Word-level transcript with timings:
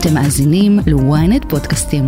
אתם 0.00 0.14
מאזינים 0.14 0.78
ל-ynet 0.86 1.48
פודקאסטים. 1.48 2.04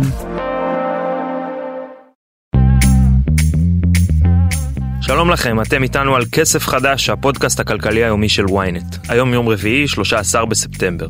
שלום 5.01 5.29
לכם, 5.29 5.61
אתם 5.61 5.83
איתנו 5.83 6.15
על 6.15 6.23
כסף 6.31 6.67
חדש, 6.67 7.09
הפודקאסט 7.09 7.59
הכלכלי 7.59 8.03
היומי 8.03 8.29
של 8.29 8.45
ynet. 8.45 8.97
היום 9.09 9.33
יום 9.33 9.49
רביעי, 9.49 9.87
13 9.87 10.45
בספטמבר. 10.45 11.07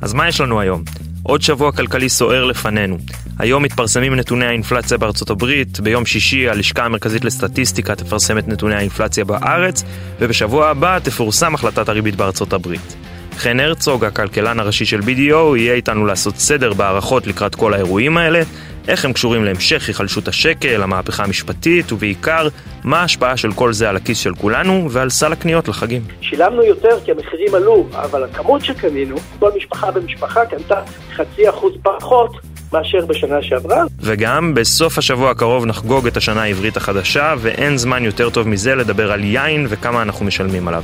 אז 0.00 0.14
מה 0.14 0.28
יש 0.28 0.40
לנו 0.40 0.60
היום? 0.60 0.82
עוד 1.22 1.42
שבוע 1.42 1.72
כלכלי 1.72 2.08
סוער 2.08 2.44
לפנינו. 2.44 2.98
היום 3.38 3.62
מתפרסמים 3.62 4.14
נתוני 4.14 4.46
האינפלציה 4.46 4.98
בארצות 4.98 5.30
הברית, 5.30 5.80
ביום 5.80 6.06
שישי 6.06 6.48
הלשכה 6.48 6.84
המרכזית 6.84 7.24
לסטטיסטיקה 7.24 7.94
תפרסם 7.94 8.38
את 8.38 8.48
נתוני 8.48 8.74
האינפלציה 8.74 9.24
בארץ, 9.24 9.84
ובשבוע 10.20 10.68
הבא 10.68 10.98
תפורסם 10.98 11.54
החלטת 11.54 11.88
הריבית 11.88 12.16
בארצות 12.16 12.52
הברית. 12.52 13.03
חן 13.36 13.60
הרצוג, 13.60 14.04
הכלכלן 14.04 14.60
הראשי 14.60 14.84
של 14.84 15.00
BDO, 15.00 15.56
יהיה 15.56 15.74
איתנו 15.74 16.06
לעשות 16.06 16.36
סדר 16.36 16.72
בהערכות 16.72 17.26
לקראת 17.26 17.54
כל 17.54 17.74
האירועים 17.74 18.16
האלה, 18.16 18.42
איך 18.88 19.04
הם 19.04 19.12
קשורים 19.12 19.44
להמשך 19.44 19.88
היחלשות 19.88 20.28
השקל, 20.28 20.82
המהפכה 20.82 21.24
המשפטית, 21.24 21.92
ובעיקר, 21.92 22.48
מה 22.84 23.00
ההשפעה 23.00 23.36
של 23.36 23.52
כל 23.52 23.72
זה 23.72 23.88
על 23.88 23.96
הכיס 23.96 24.18
של 24.18 24.34
כולנו 24.34 24.90
ועל 24.90 25.10
סל 25.10 25.32
הקניות 25.32 25.68
לחגים. 25.68 26.02
שילמנו 26.20 26.62
יותר 26.62 26.98
כי 27.04 27.10
המחירים 27.10 27.54
עלו, 27.54 27.86
אבל 27.92 28.24
הכמות 28.24 28.64
שקנינו, 28.64 29.16
כל 29.38 29.50
משפחה 29.56 29.90
ומשפחה 29.94 30.46
קנתה 30.46 30.80
חצי 31.14 31.48
אחוז 31.48 31.72
פחות 31.82 32.30
מאשר 32.72 33.06
בשנה 33.06 33.42
שעברה. 33.42 33.84
וגם 34.00 34.54
בסוף 34.54 34.98
השבוע 34.98 35.30
הקרוב 35.30 35.66
נחגוג 35.66 36.06
את 36.06 36.16
השנה 36.16 36.42
העברית 36.42 36.76
החדשה, 36.76 37.34
ואין 37.38 37.76
זמן 37.76 38.04
יותר 38.04 38.30
טוב 38.30 38.48
מזה 38.48 38.74
לדבר 38.74 39.12
על 39.12 39.24
יין 39.24 39.66
וכמה 39.68 40.02
אנחנו 40.02 40.26
משלמים 40.26 40.68
עליו. 40.68 40.82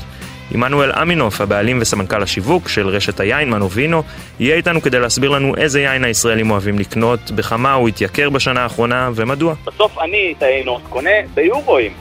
עמנואל 0.55 0.93
אמינוף, 0.93 1.41
הבעלים 1.41 1.79
וסמנכ"ל 1.81 2.23
השיווק 2.23 2.69
של 2.69 2.89
רשת 2.89 3.21
היין 3.21 3.51
מנובינו, 3.51 4.03
יהיה 4.41 4.57
איתנו 4.57 4.83
כדי 4.83 4.99
להסביר 4.99 5.31
לנו 5.31 5.57
איזה 5.57 5.81
יין 5.81 6.05
הישראלים 6.05 6.51
אוהבים 6.51 6.79
לקנות, 6.79 7.31
בכמה 7.31 7.73
הוא 7.73 7.89
התייקר 7.89 8.31
בשנה 8.31 8.63
האחרונה 8.63 9.11
ומדוע. 9.15 9.55
בסוף 9.67 9.99
אני 9.99 10.35
את 10.39 10.43
היינות 10.43 10.83
קונה 10.89 11.11
ביורואים. 11.35 11.93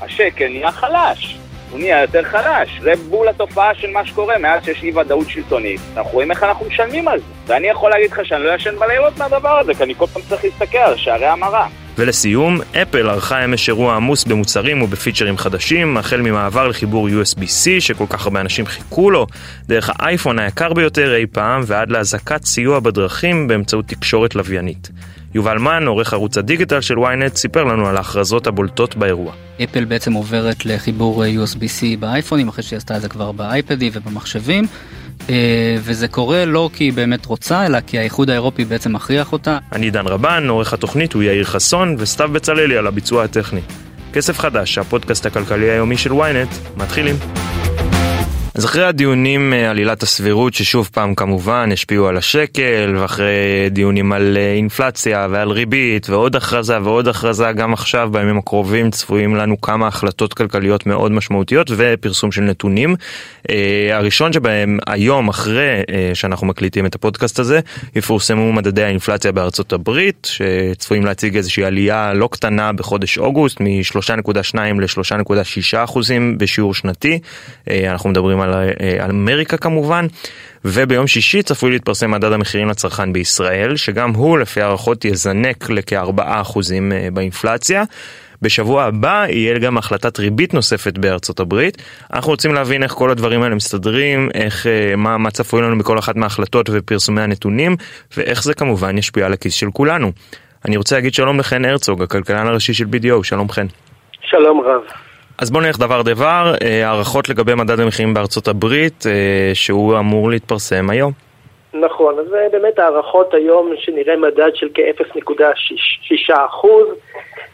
השקל 0.00 0.48
נהיה 0.48 0.72
חלש. 0.72 1.36
הוא 1.70 1.78
נהיה 1.78 2.00
יותר 2.00 2.22
חלש. 2.22 2.80
זה 2.80 2.92
בול 3.08 3.28
התופעה 3.28 3.74
של 3.74 3.90
מה 3.90 4.06
שקורה 4.06 4.38
מאז 4.38 4.64
שיש 4.64 4.82
אי 4.82 4.92
ודאות 4.96 5.30
שלטונית. 5.30 5.80
אנחנו 5.96 6.10
רואים 6.12 6.30
איך 6.30 6.42
אנחנו 6.42 6.66
משלמים 6.66 7.08
על 7.08 7.18
זה. 7.18 7.24
ואני 7.46 7.66
יכול 7.66 7.90
להגיד 7.90 8.10
לך 8.10 8.20
שאני 8.24 8.44
לא 8.44 8.54
ישן 8.54 8.78
בלילות 8.78 9.18
מהדבר 9.18 9.58
הזה, 9.58 9.74
כי 9.74 9.82
אני 9.82 9.94
כל 9.94 10.06
פעם 10.06 10.22
צריך 10.28 10.44
להסתכל 10.44 10.78
על 10.78 10.96
שערי 10.96 11.26
המרה. 11.26 11.66
ולסיום, 11.98 12.60
אפל 12.82 13.08
ערכה 13.08 13.44
אמש 13.44 13.68
אירוע 13.68 13.96
עמוס 13.96 14.24
במוצרים 14.24 14.82
ובפיצ'רים 14.82 15.38
חדשים, 15.38 15.96
החל 15.96 16.20
ממעבר 16.20 16.68
לחיבור 16.68 17.08
USB-C 17.08 17.80
שכל 17.80 18.06
כך 18.10 18.24
הרבה 18.24 18.40
אנשים 18.40 18.66
חיכו 18.66 19.10
לו, 19.10 19.26
דרך 19.68 19.90
האייפון 19.94 20.38
היקר 20.38 20.72
ביותר 20.72 21.14
אי 21.14 21.26
פעם, 21.26 21.62
ועד 21.66 21.90
להזעקת 21.90 22.44
סיוע 22.44 22.80
בדרכים 22.80 23.48
באמצעות 23.48 23.86
תקשורת 23.86 24.34
לוויינית. 24.34 24.90
יובל 25.34 25.58
מן, 25.58 25.86
עורך 25.86 26.12
ערוץ 26.12 26.38
הדיגיטל 26.38 26.80
של 26.80 26.94
ynet, 26.94 27.36
סיפר 27.36 27.64
לנו 27.64 27.86
על 27.86 27.96
ההכרזות 27.96 28.46
הבולטות 28.46 28.96
באירוע. 28.96 29.32
אפל 29.64 29.84
בעצם 29.84 30.12
עוברת 30.12 30.66
לחיבור 30.66 31.24
USB-C 31.24 31.84
באייפונים, 31.98 32.48
אחרי 32.48 32.62
שהיא 32.62 32.76
עשתה 32.76 32.96
את 32.96 33.02
זה 33.02 33.08
כבר 33.08 33.32
באייפדים 33.32 33.92
ובמחשבים. 33.94 34.66
אה, 35.30 35.76
וזה 35.80 36.08
קורה 36.08 36.44
לא 36.44 36.70
כי 36.72 36.84
היא 36.84 36.92
באמת 36.92 37.26
רוצה, 37.26 37.66
אלא 37.66 37.80
כי 37.80 37.98
האיחוד 37.98 38.30
האירופי 38.30 38.64
בעצם 38.64 38.92
מכריח 38.92 39.32
אותה. 39.32 39.58
אני 39.72 39.90
דן 39.90 40.06
רבן, 40.06 40.48
עורך 40.48 40.72
התוכנית 40.72 41.12
הוא 41.12 41.22
יאיר 41.22 41.44
חסון, 41.44 41.96
וסתיו 41.98 42.28
בצללי 42.32 42.76
על 42.76 42.86
הביצוע 42.86 43.24
הטכני. 43.24 43.60
כסף 44.12 44.38
חדש, 44.38 44.78
הפודקאסט 44.78 45.26
הכלכלי 45.26 45.70
היומי 45.70 45.96
של 45.96 46.10
ynet, 46.12 46.76
מתחילים. 46.76 47.16
אז 48.54 48.64
אחרי 48.64 48.84
הדיונים 48.84 49.52
אה, 49.52 49.70
על 49.70 49.78
עילת 49.78 50.02
הסבירות 50.02 50.54
ששוב 50.54 50.90
פעם 50.92 51.14
כמובן 51.14 51.70
השפיעו 51.72 52.08
על 52.08 52.16
השקל 52.16 52.96
ואחרי 52.98 53.70
דיונים 53.70 54.12
על 54.12 54.36
אה, 54.36 54.52
אינפלציה 54.52 55.26
ועל 55.30 55.50
ריבית 55.50 56.10
ועוד 56.10 56.36
הכרזה 56.36 56.82
ועוד 56.82 57.08
הכרזה 57.08 57.52
גם 57.56 57.72
עכשיו 57.72 58.08
בימים 58.12 58.38
הקרובים 58.38 58.90
צפויים 58.90 59.36
לנו 59.36 59.60
כמה 59.60 59.86
החלטות 59.86 60.34
כלכליות 60.34 60.86
מאוד 60.86 61.12
משמעותיות 61.12 61.70
ופרסום 61.76 62.32
של 62.32 62.42
נתונים. 62.42 62.96
אה, 63.50 63.88
הראשון 63.92 64.32
שבהם 64.32 64.78
היום 64.86 65.28
אחרי 65.28 65.82
שאנחנו 66.14 66.46
מקליטים 66.46 66.86
את 66.86 66.94
הפודקאסט 66.94 67.38
הזה 67.38 67.60
יפורסמו 67.96 68.52
מדדי 68.52 68.82
האינפלציה 68.82 69.32
בארצות 69.32 69.72
הברית 69.72 70.28
שצפויים 70.30 71.04
להציג 71.04 71.36
איזושהי 71.36 71.64
עלייה 71.64 72.12
לא 72.12 72.28
קטנה 72.32 72.72
בחודש 72.72 73.18
אוגוסט 73.18 73.60
מ-3.2 73.60 74.56
ל-3.6 74.56 75.84
אחוזים 75.84 76.38
בשיעור 76.38 76.74
שנתי. 76.74 77.18
אנחנו 77.70 78.10
מדברים 78.10 78.43
על, 78.44 78.54
אה, 78.80 79.04
על 79.04 79.10
אמריקה 79.10 79.56
כמובן, 79.56 80.06
וביום 80.64 81.06
שישי 81.06 81.42
צפוי 81.42 81.70
להתפרסם 81.70 82.10
מדד 82.10 82.32
המחירים 82.32 82.68
לצרכן 82.68 83.12
בישראל, 83.12 83.76
שגם 83.76 84.10
הוא 84.10 84.38
לפי 84.38 84.62
הערכות 84.62 85.04
יזנק 85.04 85.70
לכ-4% 85.70 86.58
אה, 86.92 87.08
באינפלציה. 87.12 87.84
בשבוע 88.42 88.84
הבא 88.84 89.26
יהיה 89.28 89.58
גם 89.58 89.78
החלטת 89.78 90.18
ריבית 90.18 90.54
נוספת 90.54 90.98
בארצות 90.98 91.40
הברית. 91.40 91.82
אנחנו 92.12 92.30
רוצים 92.30 92.54
להבין 92.54 92.82
איך 92.82 92.92
כל 92.92 93.10
הדברים 93.10 93.42
האלה 93.42 93.54
מסתדרים, 93.54 94.28
איך, 94.34 94.66
אה, 94.66 94.96
מה, 94.96 95.18
מה 95.18 95.30
צפוי 95.30 95.62
לנו 95.62 95.78
בכל 95.78 95.98
אחת 95.98 96.16
מההחלטות 96.16 96.70
ופרסומי 96.72 97.20
הנתונים, 97.20 97.76
ואיך 98.16 98.42
זה 98.42 98.54
כמובן 98.54 98.98
ישפיע 98.98 99.26
על 99.26 99.32
הכיס 99.32 99.54
של 99.54 99.70
כולנו. 99.72 100.12
אני 100.68 100.76
רוצה 100.76 100.96
להגיד 100.96 101.14
שלום 101.14 101.38
לחן 101.38 101.64
הרצוג, 101.64 102.02
הכלכלן 102.02 102.46
הראשי 102.46 102.74
של 102.74 102.84
BDO, 102.84 103.22
שלום 103.22 103.48
חן. 103.48 103.66
שלום 104.22 104.60
רב. 104.60 105.03
אז 105.38 105.50
בואו 105.50 105.62
נלך 105.62 105.78
דבר 105.78 106.02
דבר, 106.02 106.54
אה, 106.62 106.88
הערכות 106.88 107.28
לגבי 107.28 107.54
מדד 107.54 107.80
המחירים 107.80 108.14
בארצות 108.14 108.48
הברית, 108.48 109.06
אה, 109.06 109.50
שהוא 109.54 109.98
אמור 109.98 110.30
להתפרסם 110.30 110.90
היום. 110.90 111.12
נכון, 111.74 112.18
אז 112.18 112.26
באמת 112.52 112.78
הערכות 112.78 113.34
היום 113.34 113.72
שנראה 113.76 114.16
מדד 114.16 114.50
של 114.54 114.68
כ-0.6 114.74 116.34
אחוז, 116.46 116.88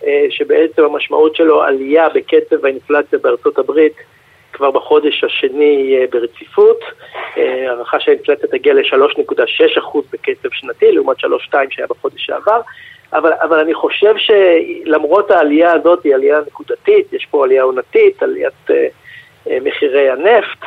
אה, 0.06 0.26
שבעצם 0.30 0.84
המשמעות 0.84 1.36
שלו 1.36 1.62
עלייה 1.62 2.08
בקצב 2.08 2.64
האינפלציה 2.64 3.18
בארצות 3.18 3.58
הברית 3.58 3.94
כבר 4.52 4.70
בחודש 4.70 5.24
השני 5.24 6.06
ברציפות, 6.10 6.80
הערכה 7.36 8.00
שהאינפלציה 8.00 8.48
תגיע 8.48 8.74
ל-3.6 8.74 9.78
אחוז 9.78 10.04
בקצב 10.12 10.48
שנתי, 10.52 10.92
לעומת 10.92 11.16
3.2 11.18 11.54
שהיה 11.70 11.86
בחודש 11.91 12.26
שעבר. 12.26 12.60
אבל, 13.12 13.32
אבל 13.32 13.59
אני 13.59 13.75
חושב 13.75 14.15
שלמרות 14.16 15.31
העלייה 15.31 15.72
הזאת, 15.72 16.04
היא 16.04 16.15
עלייה 16.15 16.41
נקודתית, 16.47 17.12
יש 17.12 17.26
פה 17.31 17.44
עלייה 17.44 17.62
עונתית, 17.62 18.22
עליית 18.22 18.71
אה, 18.71 18.87
אה, 19.48 19.59
מחירי 19.62 20.10
הנפט, 20.10 20.59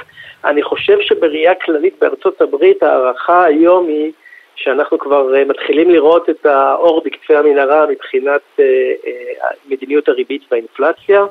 אני 0.46 0.64
חושב 0.64 0.98
שבראייה 1.02 1.56
כללית 1.56 1.94
בארצות 2.02 2.42
הברית 2.42 2.84
ההערכה 2.84 3.44
היום 3.44 3.88
היא 3.88 4.12
שאנחנו 4.56 5.00
כבר 5.00 5.36
אה, 5.36 5.46
מתחילים 5.46 5.90
לראות 5.90 6.30
את 6.30 6.46
האור 6.46 7.02
בקצה 7.06 7.40
המנהרה 7.40 7.86
מבחינת 7.88 8.42
אה, 8.60 8.66
אה, 9.08 9.48
מדיניות 9.68 10.08
הריבית 10.08 10.42
והאינפלציה. 10.52 11.25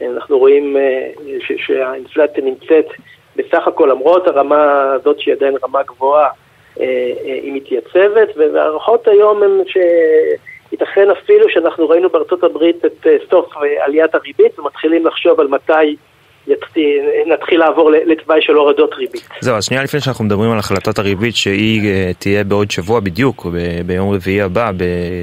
אנחנו 0.00 0.38
רואים 0.38 0.76
אה, 0.76 1.10
שהאינפלציה 1.56 2.44
נמצאת 2.44 2.86
בסך 3.36 3.68
הכל, 3.68 3.88
למרות 3.92 4.26
הרמה 4.26 4.92
הזאת 4.92 5.20
שהיא 5.20 5.34
עדיין 5.34 5.54
רמה 5.64 5.82
גבוהה, 5.82 6.28
היא 7.24 7.52
מתייצבת, 7.52 8.28
וההערכות 8.36 9.08
היום 9.08 9.42
הן 9.42 9.50
שייתכן 9.66 11.10
אפילו 11.10 11.48
שאנחנו 11.48 11.88
ראינו 11.88 12.08
בארצות 12.08 12.44
הברית 12.44 12.84
את 12.84 13.06
אה, 13.06 13.16
סוף 13.30 13.46
עליית 13.84 14.14
הריבית 14.14 14.58
ומתחילים 14.58 15.06
לחשוב 15.06 15.40
על 15.40 15.48
מתי 15.48 15.96
נתחיל 17.26 17.60
לעבור 17.60 17.90
לתוואי 17.90 18.42
של 18.42 18.54
הורדות 18.54 18.94
ריבית. 18.94 19.28
זהו, 19.40 19.56
אז 19.56 19.64
שנייה 19.64 19.82
לפני 19.82 20.00
שאנחנו 20.00 20.24
מדברים 20.24 20.50
על 20.50 20.58
החלטת 20.58 20.98
הריבית 20.98 21.36
שהיא 21.36 21.88
אה, 21.88 22.10
תהיה 22.18 22.44
בעוד 22.44 22.70
שבוע 22.70 23.00
בדיוק, 23.00 23.46
ביום 23.86 24.14
רביעי 24.14 24.42
הבא, 24.42 24.70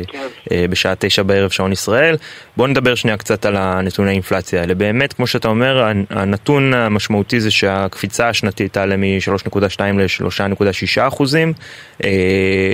כן. 0.07 0.24
אה, 0.51 0.65
בשעה 0.69 0.93
תשע 0.99 1.23
בערב 1.23 1.49
שעון 1.49 1.71
ישראל, 1.71 2.17
בואו 2.57 2.67
נדבר 2.67 2.95
שנייה 2.95 3.17
קצת 3.17 3.45
על 3.45 3.55
הנתוני 3.55 4.09
האינפלציה 4.09 4.61
האלה. 4.61 4.73
באמת, 4.73 5.13
כמו 5.13 5.27
שאתה 5.27 5.47
אומר, 5.47 5.91
הנתון 6.09 6.73
המשמעותי 6.73 7.39
זה 7.39 7.51
שהקפיצה 7.51 8.29
השנתית 8.29 8.73
תעלה 8.73 8.97
מ-3.2 8.97 9.79
ל-3.6 9.81 11.07
אחוזים, 11.07 11.53
אה, 12.03 12.09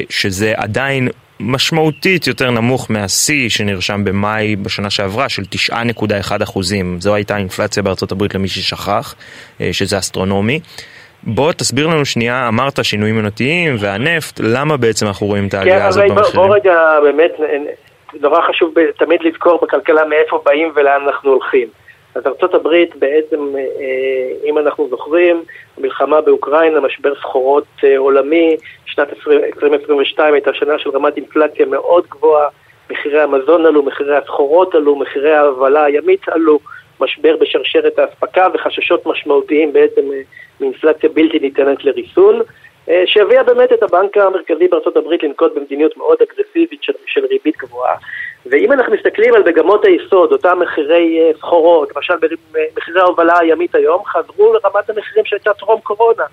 שזה 0.09 0.53
עדיין 0.55 1.07
משמעותית 1.41 2.27
יותר 2.27 2.51
נמוך 2.51 2.91
מהשיא 2.91 3.49
שנרשם 3.49 4.03
במאי 4.03 4.55
בשנה 4.55 4.89
שעברה 4.89 5.29
של 5.29 5.43
9.1 5.71 6.43
אחוזים. 6.43 6.97
זו 7.01 7.15
הייתה 7.15 7.35
האינפלציה 7.35 7.83
בארצות 7.83 8.11
הברית 8.11 8.35
למי 8.35 8.47
ששכח, 8.47 9.15
אה, 9.61 9.69
שזה 9.73 9.99
אסטרונומי. 9.99 10.59
בוא 11.23 11.51
תסביר 11.51 11.87
לנו 11.87 12.05
שנייה, 12.05 12.47
אמרת 12.47 12.85
שינויים 12.85 13.15
עונתיים 13.15 13.75
והנפט, 13.79 14.39
למה 14.43 14.77
בעצם 14.77 15.07
אנחנו 15.07 15.27
רואים 15.27 15.47
את 15.47 15.53
העלייה 15.53 15.79
כן, 15.79 15.85
הזאת 15.85 16.03
במחירים? 16.09 16.35
בוא 16.35 16.55
רגע, 16.55 16.99
באמת, 17.03 17.31
נורא 18.21 18.41
חשוב 18.41 18.73
תמיד 18.97 19.21
לזכור 19.23 19.59
בכלכלה 19.61 20.05
מאיפה 20.05 20.41
באים 20.45 20.71
ולאן 20.75 21.01
אנחנו 21.07 21.31
הולכים. 21.31 21.67
אז 22.15 22.23
ארה"ב 22.25 22.67
בעצם, 22.99 23.55
אה, 23.57 24.49
אם 24.49 24.57
אנחנו 24.57 24.87
זוכרים, 24.89 25.43
המלחמה 25.77 26.21
באוקראינה, 26.21 26.79
משבר 26.79 27.15
סחורות 27.15 27.65
אה, 27.83 27.97
עולמי, 27.97 28.57
שנת 28.85 29.07
2022 29.55 30.33
הייתה 30.33 30.53
שנה 30.53 30.79
של 30.79 30.89
רמת 30.89 31.17
אינפלציה 31.17 31.65
מאוד 31.65 32.03
גבוהה, 32.09 32.47
מחירי 32.89 33.21
המזון 33.21 33.65
עלו, 33.65 33.83
מחירי 33.83 34.17
הסחורות 34.17 34.75
עלו, 34.75 34.95
מחירי 34.95 35.33
ההובלה 35.33 35.83
הימית 35.83 36.29
עלו, 36.29 36.59
משבר 37.01 37.35
בשרשרת 37.37 37.99
האספקה 37.99 38.47
וחששות 38.53 39.05
משמעותיים 39.05 39.73
בעצם 39.73 40.01
אה, 40.13 40.21
מאינפלציה 40.61 41.09
בלתי 41.09 41.39
ניתנת 41.39 41.85
לריסון. 41.85 42.41
אה, 42.89 43.03
שהביאה 43.05 43.43
באמת 43.43 43.73
את 43.73 43.83
הבנק 43.83 44.17
המרכזי 44.17 44.67
הברית 44.95 45.23
לנקוט 45.23 45.55
במדיניות 45.55 45.97
מאוד 45.97 46.17
אגרסיבית 46.21 46.83
של, 46.83 46.93
של 47.05 47.25
ריבית 47.25 47.57
גבוהה. 47.57 47.95
ואם 48.45 48.71
אנחנו 48.71 48.93
מסתכלים 48.93 49.33
על 49.33 49.43
מגמות 49.43 49.85
היסוד, 49.85 50.31
אותם 50.31 50.59
מחירי 50.59 51.19
אה, 51.19 51.31
סחורות, 51.37 51.95
למשל 51.95 52.13
מחירי 52.77 53.01
ההובלה 53.01 53.39
הימית 53.39 53.75
היום, 53.75 54.05
חזרו 54.05 54.53
לרמת 54.53 54.89
המחירים 54.89 55.25
שהייתה 55.25 55.53
טרום 55.53 55.81
קורונה. 55.81 56.23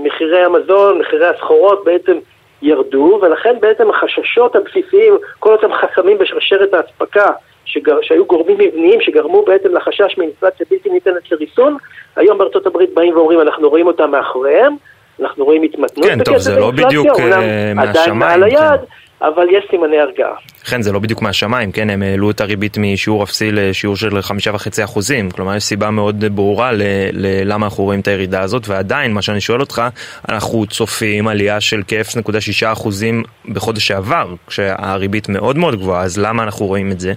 מחירי 0.00 0.44
המזון, 0.44 0.98
מחירי 0.98 1.26
הסחורות 1.26 1.84
בעצם 1.84 2.18
ירדו, 2.62 3.18
ולכן 3.22 3.56
בעצם 3.60 3.90
החששות 3.90 4.56
הבסיסיים, 4.56 5.14
כל 5.38 5.52
אותם 5.52 5.68
חסמים 5.72 6.18
בשרשרת 6.18 6.74
האספקה, 6.74 7.26
שגר, 7.64 7.96
שהיו 8.02 8.24
גורמים 8.26 8.56
מבניים 8.58 9.00
שגרמו 9.00 9.44
בעצם 9.46 9.74
לחשש 9.74 10.18
מאינפלציה 10.18 10.66
בלתי 10.70 10.90
ניתנת 10.90 11.32
לריסון, 11.32 11.76
היום 12.16 12.38
בארצות 12.38 12.66
הברית 12.66 12.94
באים 12.94 13.16
ואומרים 13.16 13.40
אנחנו 13.40 13.68
רואים 13.68 13.86
אותם 13.86 14.10
מאחוריהם, 14.10 14.76
אנחנו 15.20 15.44
רואים 15.44 15.62
התמתנות 15.62 16.06
כן, 16.06 16.24
טוב, 16.24 16.38
זה 16.38 16.60
לא 16.60 16.70
בדיוק 16.70 17.06
uh, 17.06 17.20
מהשמיים. 17.20 17.78
עדיין 17.78 18.12
מעל 18.12 18.42
היד, 18.42 18.80
כן. 18.80 19.26
אבל 19.26 19.46
יש 19.50 19.64
סימני 19.70 19.98
הרגעה. 19.98 20.34
כן, 20.70 20.82
זה 20.82 20.92
לא 20.92 20.98
בדיוק 20.98 21.22
מהשמיים, 21.22 21.72
כן, 21.72 21.90
הם 21.90 22.02
העלו 22.02 22.30
את 22.30 22.40
הריבית 22.40 22.78
משיעור 22.78 23.22
אפסי 23.22 23.52
לשיעור 23.52 23.96
של 23.96 24.22
חמישה 24.22 24.50
וחצי 24.54 24.84
אחוזים, 24.84 25.30
כלומר 25.30 25.56
יש 25.56 25.64
סיבה 25.64 25.90
מאוד 25.90 26.24
ברורה 26.34 26.70
ללמה 27.12 27.66
אנחנו 27.66 27.84
רואים 27.84 28.00
את 28.00 28.08
הירידה 28.08 28.40
הזאת, 28.40 28.68
ועדיין, 28.68 29.12
מה 29.12 29.22
שאני 29.22 29.40
שואל 29.40 29.60
אותך, 29.60 29.82
אנחנו 30.28 30.66
צופים 30.66 31.28
עלייה 31.28 31.60
של 31.60 31.82
כ-0.6 31.88 32.72
אחוזים 32.72 33.22
בחודש 33.48 33.86
שעבר, 33.86 34.34
כשהריבית 34.46 35.28
מאוד 35.28 35.58
מאוד 35.58 35.76
גבוהה, 35.76 36.02
אז 36.02 36.18
למה 36.18 36.42
אנחנו 36.42 36.66
רואים 36.66 36.92
את 36.92 37.00
זה? 37.00 37.12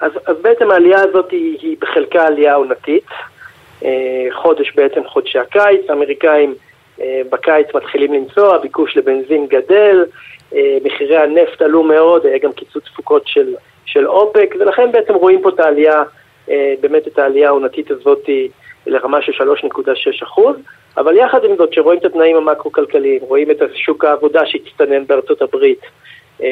אז, 0.00 0.12
אז 0.26 0.36
בעצם 0.42 0.70
העלייה 0.70 1.00
הזאת 1.00 1.30
היא, 1.30 1.58
היא 1.62 1.76
בחלקה 1.80 2.26
עלייה 2.26 2.54
עונתית. 2.54 3.04
אה, 3.84 4.26
חודש 4.32 4.72
בעצם 4.74 5.04
חודשי 5.04 5.38
הקיץ, 5.38 5.80
האמריקאים 5.88 6.54
אה, 7.00 7.20
בקיץ 7.30 7.66
מתחילים 7.74 8.12
לנסוע, 8.12 8.54
הביקוש 8.54 8.96
לבנזין 8.96 9.46
גדל, 9.46 10.04
אה, 10.54 10.78
מחירי 10.84 11.16
הנפט 11.16 11.62
עלו 11.62 11.82
מאוד, 11.82 12.26
היה 12.26 12.38
גם 12.38 12.52
קיצוץ 12.52 12.84
תפוקות 12.84 13.22
של, 13.26 13.54
של 13.84 14.06
אופק, 14.06 14.54
ולכן 14.60 14.92
בעצם 14.92 15.14
רואים 15.14 15.42
פה 15.42 15.48
את 15.48 15.60
העלייה, 15.60 16.02
באמת 16.80 17.06
את 17.06 17.18
העלייה 17.18 17.48
העונתית 17.48 17.90
הזאת 17.90 18.28
לרמה 18.86 19.22
של 19.22 19.32
3.6 19.32 20.22
אחוז, 20.22 20.56
אבל 20.96 21.16
יחד 21.16 21.44
עם 21.44 21.56
זאת, 21.56 21.72
שרואים 21.72 21.98
את 21.98 22.04
התנאים 22.04 22.36
המקרו-כלכליים, 22.36 23.20
רואים 23.22 23.50
את 23.50 23.56
שוק 23.74 24.04
העבודה 24.04 24.46
שהצטנן 24.46 25.06
בארצות 25.06 25.42
הברית, 25.42 25.80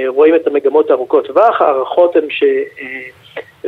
רואים 0.07 0.35
את 0.35 0.47
המגמות 0.47 0.91
הארוכות 0.91 1.27
טווח, 1.27 1.61
ההערכות 1.61 2.17
הן 2.17 2.31
ש... 2.31 2.45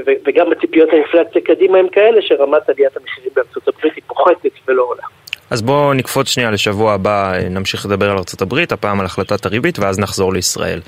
וגם 0.06 0.50
בציפיות 0.50 0.88
האינפלציה 0.92 1.42
קדימה 1.44 1.78
הם 1.78 1.88
כאלה 1.92 2.22
שרמת 2.22 2.68
עליית 2.68 2.96
המחירים 2.96 3.30
בארצות 3.36 3.68
הברית 3.68 3.94
היא 3.96 4.02
פוחתת 4.06 4.52
ולא 4.68 4.82
עולה. 4.82 5.02
אז 5.50 5.62
בואו 5.62 5.94
נקפוץ 5.94 6.28
שנייה 6.28 6.50
לשבוע 6.50 6.92
הבא, 6.92 7.32
נמשיך 7.50 7.86
לדבר 7.86 8.10
על 8.10 8.18
הברית, 8.40 8.72
הפעם 8.72 9.00
על 9.00 9.06
החלטת 9.06 9.46
הריבית 9.46 9.78
ואז 9.78 9.98
נחזור 9.98 10.32
לישראל. 10.32 10.80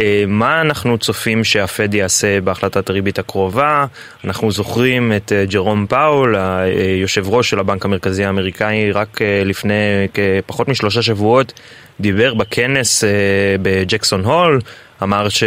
אה, 0.00 0.24
מה 0.26 0.60
אנחנו 0.60 0.98
צופים 0.98 1.44
שהפד 1.44 1.94
יעשה 1.94 2.40
בהחלטת 2.40 2.90
הריבית 2.90 3.18
הקרובה? 3.18 3.86
אנחנו 4.24 4.50
זוכרים 4.50 5.12
את 5.16 5.32
אה, 5.32 5.44
ג'רום 5.44 5.86
פאול, 5.86 6.36
היושב 6.36 7.28
ראש 7.28 7.50
של 7.50 7.58
הבנק 7.58 7.84
המרכזי 7.84 8.24
האמריקאי, 8.24 8.92
רק 8.92 9.22
אה, 9.22 9.42
לפני 9.44 10.08
פחות 10.46 10.68
משלושה 10.68 11.02
שבועות 11.02 11.52
דיבר 12.00 12.34
בכנס 12.34 13.04
בג'קסון 13.62 14.24
הול, 14.24 14.58
אמר 15.02 15.28
ש, 15.28 15.44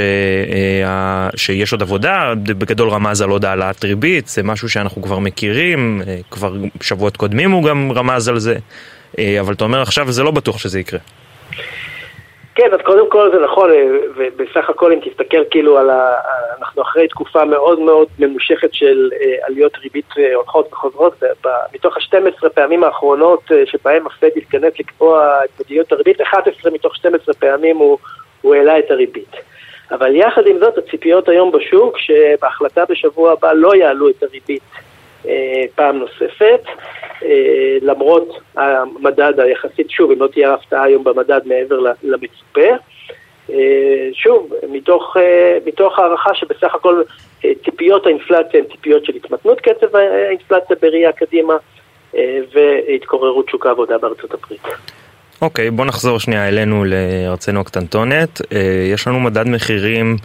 שיש 1.36 1.72
עוד 1.72 1.82
עבודה, 1.82 2.34
בגדול 2.36 2.90
רמז 2.90 3.22
על 3.22 3.30
עוד 3.30 3.46
העלאת 3.46 3.84
ריבית, 3.84 4.28
זה 4.28 4.44
משהו 4.44 4.70
שאנחנו 4.70 5.02
כבר 5.02 5.20
מכירים, 5.20 6.02
כבר 6.32 6.54
שבועות 6.82 7.18
קודמים 7.18 7.52
הוא 7.52 7.64
גם 7.64 7.92
רמז 7.96 8.28
על 8.28 8.40
זה, 8.40 8.56
אבל 9.40 9.54
אתה 9.54 9.64
אומר 9.64 9.82
עכשיו 9.82 10.12
זה 10.12 10.24
לא 10.24 10.32
בטוח 10.32 10.58
שזה 10.58 10.80
יקרה. 10.80 11.00
כן, 12.56 12.74
אז 12.74 12.80
קודם 12.84 13.10
כל 13.10 13.32
זה 13.34 13.40
נכון, 13.40 13.70
אה, 13.72 13.86
ובסך 14.16 14.70
הכל 14.70 14.92
אם 14.92 15.00
תסתכל 15.00 15.44
כאילו 15.52 15.78
על 15.78 15.90
ה... 15.90 16.16
אנחנו 16.60 16.82
אחרי 16.82 17.08
תקופה 17.08 17.46
מאוד 17.46 17.80
מאוד 17.80 18.08
ממושכת 18.20 18.74
של 18.74 19.10
אה, 19.22 19.36
עליות 19.48 19.78
ריבית 19.78 20.10
אה, 20.18 20.36
הולכות 20.36 20.74
וחוזרות, 20.74 21.24
מתוך 21.74 21.98
ה-12 21.98 22.50
פעמים 22.50 22.84
האחרונות 22.84 23.52
שבהם 23.66 24.08
הפד 24.08 24.30
התכנס 24.36 24.74
לקבוע 24.80 25.44
את 25.44 25.50
מדיניות 25.60 25.92
הריבית, 25.92 26.22
11 26.22 26.72
מתוך 26.72 26.96
12 26.96 27.34
פעמים 27.34 27.78
הוא, 27.78 27.98
הוא 28.46 28.56
העלה 28.56 28.80
את 28.80 28.92
הריבית. 28.92 29.36
אבל 29.92 30.16
יחד 30.16 30.48
עם 30.48 30.60
זאת, 30.60 30.78
הציפיות 30.78 31.30
היום 31.30 31.52
בשוק, 31.52 31.98
שבהחלטה 31.98 32.86
בשבוע 32.90 33.32
הבא 33.32 33.54
לא 33.54 33.76
יעלו 33.76 34.10
את 34.10 34.24
הריבית 34.24 34.64
פעם 35.76 36.00
נוספת. 36.00 36.62
אה, 37.24 37.78
למרות 37.82 38.40
המדד 38.56 39.40
היחסית, 39.40 39.90
שוב, 39.90 40.12
אם 40.12 40.22
לא 40.22 40.28
תהיה 40.28 40.54
הפתעה 40.54 40.84
היום 40.84 41.04
במדד 41.04 41.42
מעבר 41.46 41.80
למצופה. 42.04 42.76
אה, 43.50 44.10
שוב, 44.14 44.54
מתוך, 44.70 45.18
אה, 45.18 45.58
מתוך 45.66 46.00
הערכה 46.00 46.34
שבסך 46.34 46.76
הכל 46.76 47.02
ציפיות 47.66 48.06
האינפלציה 48.06 48.60
הן 48.60 48.66
ציפיות 48.72 49.06
של 49.06 49.16
התמתנות 49.16 49.62
קצב 49.62 49.96
האינפלציה 49.96 50.76
בראייה 50.82 51.12
קדימה 51.12 51.54
והתקוררות 52.54 53.50
שוק 53.50 53.66
העבודה 53.66 53.98
בארצות 53.98 54.34
הברית. 54.34 54.62
אוקיי, 55.42 55.68
okay, 55.68 55.72
בוא 55.72 55.86
נחזור 55.86 56.20
שנייה 56.20 56.48
אלינו 56.48 56.86
לארצנו 56.86 57.60
הקטנטונת. 57.60 58.42
יש 58.94 59.08
לנו 59.08 59.20
מדד 59.20 59.48
מחירים 59.48 60.18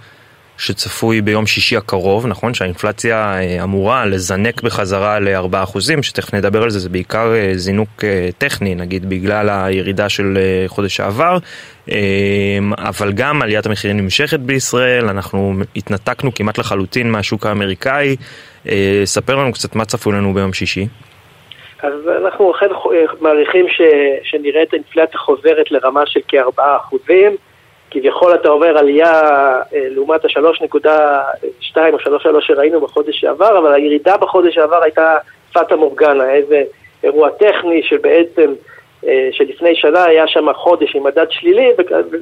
שצפוי 0.61 1.21
ביום 1.21 1.47
שישי 1.47 1.77
הקרוב, 1.77 2.27
נכון? 2.27 2.55
שהאינפלציה 2.55 3.17
אה, 3.17 3.63
אמורה 3.63 4.07
לזנק 4.07 4.63
בחזרה 4.63 5.19
ל-4%, 5.19 6.03
שתכף 6.03 6.35
נדבר 6.35 6.63
על 6.63 6.71
זה, 6.71 6.79
זה 6.79 6.89
בעיקר 6.89 7.35
אה, 7.35 7.53
זינוק 7.55 8.05
אה, 8.05 8.29
טכני, 8.39 8.75
נגיד 8.75 9.09
בגלל 9.09 9.49
הירידה 9.51 10.09
של 10.09 10.39
חודש 10.67 10.97
שעבר, 10.97 11.39
אבל 12.79 13.13
גם 13.13 13.43
עליית 13.43 13.67
המחירים 13.67 13.97
נמשכת 13.97 14.41
בישראל, 14.41 15.09
אנחנו 15.09 15.55
התנתקנו 15.77 16.35
כמעט 16.35 16.59
לחלוטין 16.59 17.11
מהשוק 17.11 17.47
האמריקאי. 17.47 18.17
ספר 19.05 19.37
לנו 19.37 19.53
קצת 19.53 19.75
מה 19.77 19.85
צפוי 19.85 20.15
לנו 20.15 20.35
ביום 20.35 20.53
שישי. 20.53 20.87
אז 21.83 22.09
אנחנו 22.09 22.51
אכן 22.51 22.67
מעריכים 23.21 23.69
ש, 23.69 23.81
שנראה 24.23 24.63
את 24.63 24.73
האינפלציה 24.73 25.19
חוזרת 25.19 25.71
לרמה 25.71 26.07
של 26.07 26.21
כ-4 26.29 26.63
אחוזים. 26.77 27.37
כביכול 27.91 28.35
אתה 28.35 28.49
אומר 28.49 28.79
עלייה 28.79 29.13
אה, 29.53 29.63
לעומת 29.73 30.25
ה-3.2 30.25 31.77
או 31.93 31.99
3.3 31.99 32.41
שראינו 32.41 32.81
בחודש 32.81 33.21
שעבר, 33.21 33.59
אבל 33.59 33.75
הירידה 33.75 34.17
בחודש 34.17 34.55
שעבר 34.55 34.83
הייתה 34.83 35.17
פאטה 35.53 35.77
מורגנה, 35.77 36.31
איזה 36.31 36.63
אירוע 37.05 37.31
טכני 37.31 37.83
שבעצם, 37.83 38.53
אה, 39.07 39.29
שלפני 39.33 39.75
שנה 39.75 40.05
היה 40.05 40.27
שם 40.27 40.53
חודש 40.53 40.97
עם 40.97 41.05
מדד 41.05 41.27
שלילי 41.31 41.69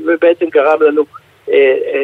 ובעצם 0.06 0.46
גרם 0.46 0.82
לנו 0.82 1.02
אה, 1.02 1.06
אה, 1.06 1.27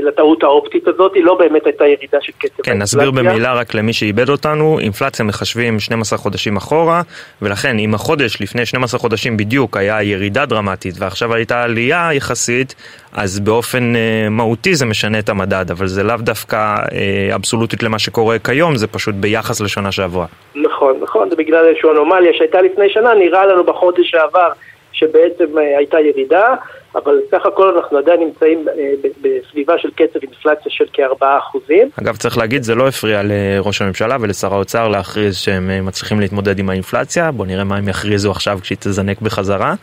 לטעות 0.02 0.42
האופטית 0.42 0.88
הזאת, 0.88 1.14
היא 1.14 1.24
לא 1.24 1.34
באמת 1.34 1.66
הייתה 1.66 1.86
ירידה 1.86 2.18
של 2.20 2.32
קצב 2.38 2.62
כן, 2.62 2.78
נסביר 2.78 3.10
במילה 3.10 3.54
רק 3.54 3.74
למי 3.74 3.92
שאיבד 3.92 4.28
אותנו, 4.28 4.78
אינפלציה 4.78 5.24
מחשבים 5.24 5.80
12 5.80 6.18
חודשים 6.18 6.56
אחורה, 6.56 7.02
ולכן 7.42 7.78
אם 7.78 7.94
החודש 7.94 8.40
לפני 8.40 8.66
12 8.66 9.00
חודשים 9.00 9.36
בדיוק 9.36 9.76
היה 9.76 10.02
ירידה 10.02 10.46
דרמטית 10.46 10.94
ועכשיו 10.98 11.34
הייתה 11.34 11.62
עלייה 11.62 12.08
יחסית, 12.12 12.74
אז 13.12 13.40
באופן 13.40 13.96
אה, 13.96 14.28
מהותי 14.30 14.74
זה 14.74 14.86
משנה 14.86 15.18
את 15.18 15.28
המדד, 15.28 15.64
אבל 15.70 15.86
זה 15.86 16.02
לאו 16.02 16.16
דווקא 16.16 16.56
אה, 16.56 17.34
אבסולוטית 17.34 17.82
למה 17.82 17.98
שקורה 17.98 18.38
כיום, 18.38 18.76
זה 18.76 18.86
פשוט 18.86 19.14
ביחס 19.14 19.60
לשנה 19.60 19.92
שעברה. 19.92 20.26
נכון, 20.54 20.94
נכון, 21.02 21.30
זה 21.30 21.36
בגלל 21.36 21.64
איזושהי 21.68 21.90
אנומליה 21.90 22.32
שהייתה 22.34 22.62
לפני 22.62 22.88
שנה, 22.88 23.14
נראה 23.14 23.46
לנו 23.46 23.64
בחודש 23.64 24.10
שעבר 24.10 24.48
שבעצם 24.92 25.58
אה, 25.58 25.78
הייתה 25.78 26.00
ירידה. 26.00 26.54
אבל 26.94 27.20
סך 27.30 27.46
הכל 27.46 27.76
אנחנו 27.76 27.98
עדיין 27.98 28.20
נמצאים 28.20 28.68
אה, 28.68 28.92
בסביבה 29.22 29.78
של 29.78 29.90
קצב 29.90 30.18
אינפלציה 30.22 30.72
של 30.72 30.84
כארבעה 30.92 31.38
אחוזים. 31.38 31.88
אגב, 32.00 32.16
צריך 32.16 32.38
להגיד, 32.38 32.62
זה 32.62 32.74
לא 32.74 32.88
הפריע 32.88 33.20
לראש 33.24 33.82
הממשלה 33.82 34.16
ולשר 34.20 34.54
האוצר 34.54 34.88
להכריז 34.88 35.36
שהם 35.36 35.70
אה, 35.70 35.80
מצליחים 35.80 36.20
להתמודד 36.20 36.58
עם 36.58 36.70
האינפלציה. 36.70 37.32
בואו 37.32 37.48
נראה 37.48 37.64
מה 37.64 37.76
הם 37.76 37.88
יכריזו 37.88 38.30
עכשיו 38.30 38.58
כשהיא 38.62 38.78
תזנק 38.80 39.20
בחזרה. 39.20 39.74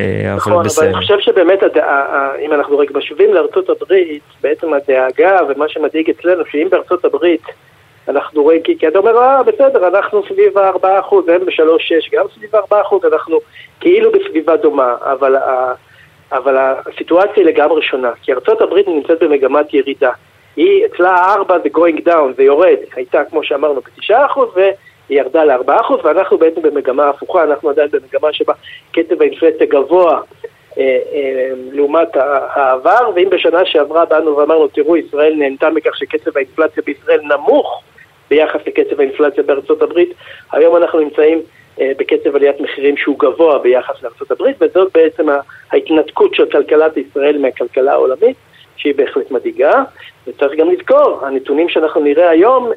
אה, 0.00 0.34
נכון, 0.36 0.52
אבל. 0.52 0.86
אני 0.86 0.94
חושב 0.94 1.20
שבאמת, 1.20 1.58
אם 2.40 2.52
אנחנו 2.52 2.78
רק 2.78 2.90
משווים 2.90 3.34
לארצות 3.34 3.70
הברית, 3.70 4.22
בעצם 4.42 4.66
הדאגה 4.74 5.38
ומה 5.48 5.68
שמדאיג 5.68 6.10
אצלנו, 6.10 6.42
שאם 6.50 6.68
בארצות 6.70 7.04
הברית 7.04 7.42
אנחנו 8.08 8.42
רואים, 8.42 8.62
כי, 8.62 8.78
כי 8.78 8.88
אתה 8.88 8.98
אומר, 8.98 9.16
אה, 9.18 9.42
בסדר, 9.42 9.88
אנחנו 9.88 10.22
סביב 10.28 10.58
ה-4%, 10.58 11.14
הם 11.28 11.46
ב-3.6, 11.46 12.16
גם 12.16 12.24
סביב 12.34 12.56
ה-4%, 12.56 13.08
אנחנו 13.12 13.38
כאילו 13.80 14.12
בסביבה 14.12 14.56
דומה, 14.56 14.94
אבל 15.00 15.36
אבל 16.32 16.56
הסיטואציה 16.58 17.32
היא 17.36 17.44
לגמרי 17.44 17.82
שונה, 17.82 18.10
כי 18.22 18.32
ארה"ב 18.32 18.88
נמצאת 18.88 19.22
במגמת 19.22 19.74
ירידה. 19.74 20.10
היא, 20.56 20.86
אצלה 20.86 21.10
הארבע 21.10 21.58
זה 21.58 21.68
going 21.74 22.08
down, 22.08 22.36
זה 22.36 22.42
יורד, 22.42 22.76
הייתה 22.96 23.24
כמו 23.24 23.44
שאמרנו 23.44 23.80
בתשעה 23.80 24.26
אחוז 24.26 24.48
והיא 24.54 24.72
ירדה 25.10 25.44
לארבעה 25.44 25.80
אחוז 25.80 26.00
ואנחנו 26.04 26.38
בעצם 26.38 26.62
במגמה 26.62 27.08
הפוכה, 27.08 27.44
אנחנו 27.44 27.70
עדיין 27.70 27.88
במגמה 27.92 28.32
שבה 28.32 28.52
קצב 28.92 29.22
האינפלציה 29.22 29.66
גבוה 29.66 30.20
אה, 30.78 30.98
אה, 31.12 31.50
לעומת 31.72 32.08
העבר, 32.16 33.10
ואם 33.14 33.30
בשנה 33.30 33.64
שעברה 33.64 34.04
באנו 34.04 34.36
ואמרנו, 34.36 34.68
תראו, 34.68 34.96
ישראל 34.96 35.34
נהנתה 35.38 35.70
מכך 35.70 35.96
שקצב 35.96 36.36
האינפלציה 36.36 36.82
בישראל 36.86 37.20
נמוך 37.20 37.82
ביחס 38.30 38.60
לקצב 38.66 39.00
האינפלציה 39.00 39.42
בארצות 39.42 39.82
הברית, 39.82 40.14
היום 40.52 40.76
אנחנו 40.76 41.00
נמצאים 41.00 41.42
בקצב 41.80 42.36
עליית 42.36 42.60
מחירים 42.60 42.96
שהוא 42.96 43.18
גבוה 43.18 43.58
ביחס 43.58 44.02
לארה"ב, 44.02 44.52
וזאת 44.60 44.92
בעצם 44.94 45.26
ההתנתקות 45.72 46.34
של 46.34 46.50
כלכלת 46.50 46.96
ישראל 46.96 47.38
מהכלכלה 47.38 47.92
העולמית, 47.92 48.36
שהיא 48.76 48.94
בהחלט 48.94 49.30
מדאיגה. 49.30 49.82
וצריך 50.26 50.52
גם 50.58 50.70
לזכור, 50.70 51.20
הנתונים 51.26 51.68
שאנחנו 51.68 52.00
נראה 52.00 52.30
היום, 52.30 52.70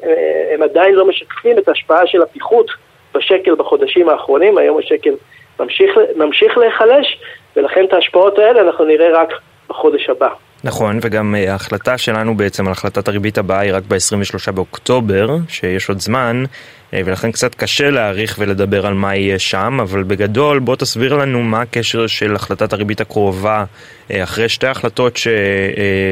הם 0.54 0.62
עדיין 0.62 0.94
לא 0.94 1.08
משקפים 1.08 1.58
את 1.58 1.68
ההשפעה 1.68 2.06
של 2.06 2.22
הפיחות 2.22 2.66
בשקל 3.14 3.54
בחודשים 3.54 4.08
האחרונים, 4.08 4.58
היום 4.58 4.78
השקל 4.78 5.14
ממשיך, 5.60 5.90
ממשיך 6.16 6.58
להיחלש, 6.58 7.18
ולכן 7.56 7.84
את 7.84 7.92
ההשפעות 7.92 8.38
האלה 8.38 8.60
אנחנו 8.60 8.84
נראה 8.84 9.20
רק 9.20 9.28
בחודש 9.68 10.10
הבא. 10.10 10.28
נכון, 10.64 10.98
וגם 11.02 11.34
אה, 11.34 11.52
ההחלטה 11.52 11.98
שלנו 11.98 12.36
בעצם 12.36 12.66
על 12.66 12.72
החלטת 12.72 13.08
הריבית 13.08 13.38
הבאה 13.38 13.60
היא 13.60 13.72
רק 13.74 13.82
ב-23 13.88 14.52
באוקטובר, 14.52 15.26
שיש 15.48 15.88
עוד 15.88 16.00
זמן, 16.00 16.44
אה, 16.44 16.81
ולכן 16.94 17.32
קצת 17.32 17.54
קשה 17.54 17.90
להעריך 17.90 18.36
ולדבר 18.38 18.86
על 18.86 18.94
מה 18.94 19.16
יהיה 19.16 19.38
שם, 19.38 19.78
אבל 19.82 20.02
בגדול 20.02 20.58
בוא 20.58 20.76
תסביר 20.76 21.16
לנו 21.16 21.42
מה 21.42 21.60
הקשר 21.60 22.06
של 22.06 22.34
החלטת 22.34 22.72
הריבית 22.72 23.00
הקרובה 23.00 23.64
אה, 24.10 24.22
אחרי 24.22 24.48
שתי 24.48 24.66
החלטות 24.66 25.16
ש... 25.16 25.28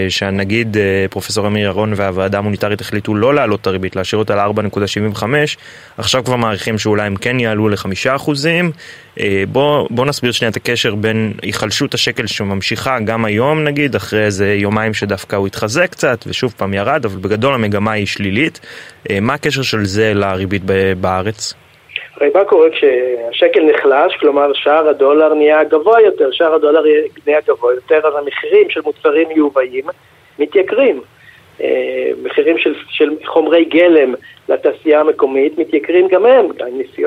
שהנגיד 0.08 0.76
פרופסור 1.10 1.46
אמיר 1.46 1.66
ירון 1.66 1.92
והוועדה 1.96 2.38
המוניטרית 2.38 2.80
החליטו 2.80 3.14
לא 3.14 3.34
להעלות 3.34 3.60
את 3.60 3.66
הריבית, 3.66 3.96
להשאיר 3.96 4.18
אותה 4.18 4.34
ל-4.75, 4.34 5.22
עכשיו 5.98 6.24
כבר 6.24 6.36
מעריכים 6.36 6.78
שאולי 6.78 7.06
הם 7.06 7.16
כן 7.16 7.40
יעלו 7.40 7.68
ל-5%. 7.68 8.30
בוא, 9.52 9.88
בוא 9.90 10.06
נסביר 10.06 10.32
שנייה 10.32 10.50
את 10.50 10.56
הקשר 10.56 10.94
בין 10.94 11.32
היחלשות 11.42 11.94
השקל 11.94 12.26
שממשיכה 12.26 13.00
גם 13.00 13.24
היום 13.24 13.64
נגיד, 13.64 13.94
אחרי 13.94 14.24
איזה 14.24 14.54
יומיים 14.54 14.94
שדווקא 14.94 15.36
הוא 15.36 15.46
התחזק 15.46 15.90
קצת 15.90 16.24
ושוב 16.26 16.54
פעם 16.56 16.74
ירד, 16.74 17.04
אבל 17.04 17.20
בגדול 17.20 17.54
המגמה 17.54 17.92
היא 17.92 18.06
שלילית. 18.06 18.60
מה 19.20 19.34
הקשר 19.34 19.62
של 19.62 19.84
זה 19.84 20.12
לריבית 20.14 20.62
בארץ? 21.00 21.54
הרי 22.16 22.30
מה 22.34 22.44
קורה 22.44 22.68
כשהשקל 22.70 23.60
נחלש, 23.60 24.16
כלומר 24.20 24.52
שער 24.52 24.88
הדולר 24.88 25.34
נהיה 25.34 25.64
גבוה 25.64 26.00
יותר, 26.00 26.30
שער 26.32 26.54
הדולר 26.54 26.82
נהיה 27.26 27.40
גבוה 27.48 27.74
יותר, 27.74 28.00
אז 28.06 28.14
המחירים 28.22 28.70
של 28.70 28.80
מוצרים 28.84 29.28
מיובאים 29.28 29.84
מתייקרים. 30.38 31.00
אה, 31.62 32.10
מחירים 32.22 32.58
של, 32.58 32.74
של 32.88 33.10
חומרי 33.24 33.64
גלם 33.64 34.14
לתעשייה 34.48 35.00
המקומית 35.00 35.58
מתייקרים 35.58 36.08
גם 36.08 36.26
הם, 36.26 36.46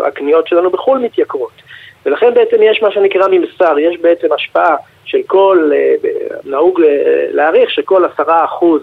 הקניות 0.05 0.47
שלנו 0.47 0.69
בחו"ל 0.69 0.99
מתייקרות. 0.99 1.61
ולכן 2.05 2.33
בעצם 2.33 2.57
יש 2.61 2.81
מה 2.81 2.91
שנקרא 2.91 3.27
ממסר, 3.27 3.79
יש 3.79 3.97
בעצם 4.01 4.33
השפעה 4.33 4.75
של 5.05 5.17
כל, 5.27 5.71
אה, 5.73 6.09
נהוג 6.45 6.81
להעריך 7.31 7.71
שכל 7.71 8.05
עשרה 8.05 8.45
אחוז 8.45 8.81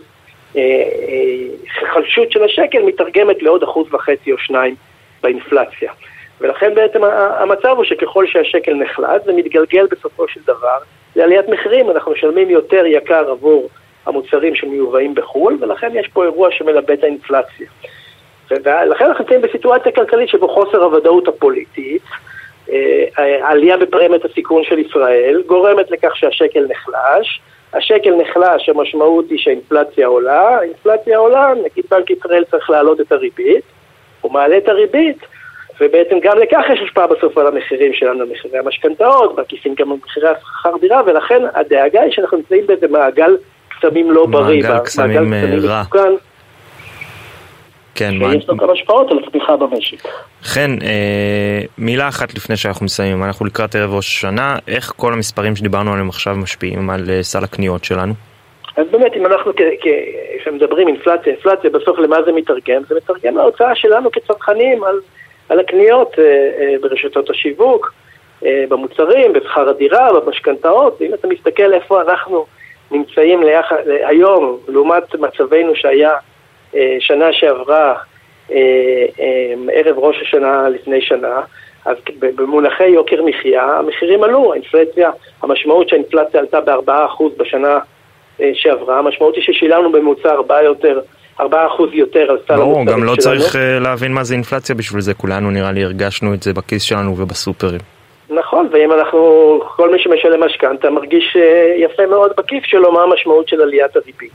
היחלשות 0.55 2.27
אה, 2.27 2.33
של 2.33 2.45
השקל 2.45 2.83
מתרגמת 2.83 3.43
לעוד 3.43 3.63
אחוז 3.63 3.95
וחצי 3.95 4.33
או 4.33 4.39
שניים 4.39 4.75
באינפלציה. 5.23 5.93
ולכן 6.41 6.75
בעצם 6.75 7.05
המצב 7.39 7.69
הוא 7.77 7.85
שככל 7.85 8.27
שהשקל 8.27 8.75
נחלט 8.75 9.25
זה 9.25 9.33
מתגלגל 9.33 9.87
בסופו 9.91 10.29
של 10.29 10.41
דבר 10.47 10.79
לעליית 11.17 11.49
מחירים, 11.49 11.91
אנחנו 11.91 12.13
משלמים 12.13 12.51
יותר 12.51 12.87
יקר 12.87 13.31
עבור 13.31 13.69
המוצרים 14.07 14.55
שמיובאים 14.55 15.15
בחו"ל, 15.15 15.57
ולכן 15.61 15.91
יש 15.95 16.09
פה 16.13 16.25
אירוע 16.25 16.49
שמלבה 16.51 16.95
את 16.95 17.05
האינפלציה. 17.05 17.67
ולכן 18.51 19.05
אנחנו 19.05 19.25
נמצאים 19.25 19.43
בסיטואציה 19.43 19.93
כלכלית 19.93 20.29
שבו 20.29 20.49
חוסר 20.49 20.83
הוודאות 20.85 21.29
הפוליטית, 21.29 22.03
אה, 22.73 23.07
העלייה 23.15 23.77
בפרמיית 23.77 24.25
הסיכון 24.25 24.65
של 24.65 24.79
ישראל, 24.79 25.43
גורמת 25.47 25.91
לכך 25.91 26.17
שהשקל 26.17 26.67
נחלש, 26.69 27.41
השקל 27.75 28.15
נחלש, 28.17 28.69
המשמעות 28.69 29.25
היא 29.31 29.39
שהאינפלציה 29.39 30.07
עולה, 30.07 30.49
האינפלציה 30.49 31.19
עולה, 31.19 31.53
נגיד 31.65 31.85
בנק 31.91 32.11
ישראל 32.11 32.45
צריך 32.51 32.71
להעלות 32.71 33.01
את 33.01 33.13
הריבית, 33.13 33.65
הוא 34.21 34.33
מעלה 34.33 34.59
את 34.59 34.69
הריבית, 34.69 35.19
ובעצם 35.81 36.19
גם 36.23 36.39
לכך 36.39 36.65
יש 36.73 36.81
השפעה 36.85 37.07
בסוף 37.07 37.39
על 37.39 37.47
המחירים 37.47 37.93
שלנו, 37.95 38.25
מחירי 38.27 38.59
המשכנתאות, 38.59 39.37
בעקיפין 39.37 39.75
גם 39.75 39.93
מחירי 40.05 40.29
השכר 40.29 40.77
דירה, 40.81 41.03
ולכן 41.07 41.43
הדאגה 41.55 42.01
היא 42.01 42.13
שאנחנו 42.13 42.37
נמצאים 42.37 42.67
באיזה 42.67 42.89
מעגל 42.89 43.37
קסמים 43.69 44.11
לא 44.11 44.27
בריא, 44.27 44.63
מעגל 44.63 44.79
קסמים 44.79 45.33
אה, 45.33 45.43
רע. 45.63 45.81
מסוכן. 45.81 46.13
כן, 48.01 48.33
שיש 48.33 48.49
לו 48.49 48.57
גם 48.57 48.71
השפעות 48.71 49.11
על 49.11 49.19
הצמיחה 49.19 49.57
במשק. 49.57 50.09
חן, 50.43 50.71
אה, 50.83 51.61
מילה 51.79 52.09
אחת 52.09 52.35
לפני 52.35 52.57
שאנחנו 52.57 52.85
מסיימים, 52.85 53.25
אנחנו 53.25 53.47
לקראת 53.47 53.75
ערב 53.75 53.95
ראש 53.95 54.17
השנה, 54.17 54.57
איך 54.69 54.93
כל 54.97 55.13
המספרים 55.13 55.57
שדיברנו 55.57 55.93
עליהם 55.93 56.09
עכשיו 56.09 56.37
משפיעים 56.37 56.91
על 56.91 57.11
אה, 57.11 57.23
סל 57.23 57.45
הקניות 57.45 57.85
שלנו? 57.85 58.13
אז 58.77 58.87
באמת, 58.91 59.13
אם 59.17 59.27
אנחנו 59.27 59.53
כשמדברים 60.41 60.89
אינפלציה, 60.89 61.33
אינפלציה, 61.33 61.71
בסוף 61.71 61.99
למה 61.99 62.23
זה 62.23 62.33
מתרגם? 62.33 62.83
זה 62.89 62.95
מתרגם 62.95 63.37
להוצאה 63.37 63.75
שלנו 63.75 64.11
כצרכנים 64.11 64.85
על, 64.85 65.01
על 65.49 65.61
הקניות 65.61 66.19
אה, 66.19 66.25
אה, 66.25 66.75
ברשתות 66.81 67.31
השיווק, 67.31 67.93
אה, 68.45 68.65
במוצרים, 68.69 69.33
בשכר 69.33 69.69
הדירה, 69.69 70.21
במשכנתאות. 70.21 71.03
אם 71.03 71.15
אתה 71.15 71.29
מסתכל 71.29 71.73
איפה 71.73 72.03
אנחנו 72.03 72.47
נמצאים 72.91 73.43
ליח... 73.43 73.73
היום, 73.87 74.59
לעומת 74.69 75.15
מצבנו 75.15 75.77
שהיה 75.77 76.13
שנה 77.01 77.33
שעברה, 77.33 77.95
אה, 78.53 78.57
אה, 79.21 79.55
ערב 79.73 79.99
ראש 79.99 80.17
השנה 80.23 80.69
לפני 80.69 81.01
שנה, 81.01 81.41
אז 81.85 81.97
במונחי 82.19 82.89
יוקר 82.89 83.23
מחיה, 83.23 83.63
המחירים 83.63 84.23
עלו, 84.23 84.53
האינפלציה, 84.53 85.11
המשמעות 85.43 85.89
שהאינפלציה 85.89 86.41
עלתה 86.41 86.61
ב-4% 86.61 87.23
בשנה 87.37 87.79
שעברה, 88.55 88.99
המשמעות 88.99 89.35
היא 89.35 89.45
ששילמנו 89.45 89.93
בממוצע 89.93 90.31
4 90.31 90.63
יותר, 90.63 91.01
4% 91.41 91.43
יותר 91.93 92.31
על 92.31 92.39
סל 92.47 92.53
המוצרים 92.53 92.57
שלנו. 92.57 92.73
ברור, 92.73 92.85
גם 92.85 93.05
לא 93.05 93.17
צריך 93.17 93.57
להבין 93.81 94.13
מה 94.13 94.25
זה 94.25 94.35
אינפלציה 94.35 94.75
בשביל 94.75 95.01
זה, 95.01 95.15
כולנו 95.15 95.51
נראה 95.51 95.73
לי 95.73 95.85
הרגשנו 95.85 96.35
את 96.35 96.43
זה 96.43 96.53
בכיס 96.53 96.83
שלנו 96.83 97.15
ובסופרים. 97.19 97.81
נכון, 98.31 98.69
ואם 98.73 98.93
אנחנו, 98.93 99.61
כל 99.77 99.91
מי 99.91 99.99
שמשלם 99.99 100.45
משכנתה 100.45 100.91
מרגיש 100.91 101.37
יפה 101.77 102.07
מאוד 102.07 102.33
בכיס 102.37 102.63
שלו 102.65 102.93
מה 102.93 103.03
המשמעות 103.03 103.49
של 103.49 103.61
עליית 103.61 103.97
הריבית. 103.97 104.33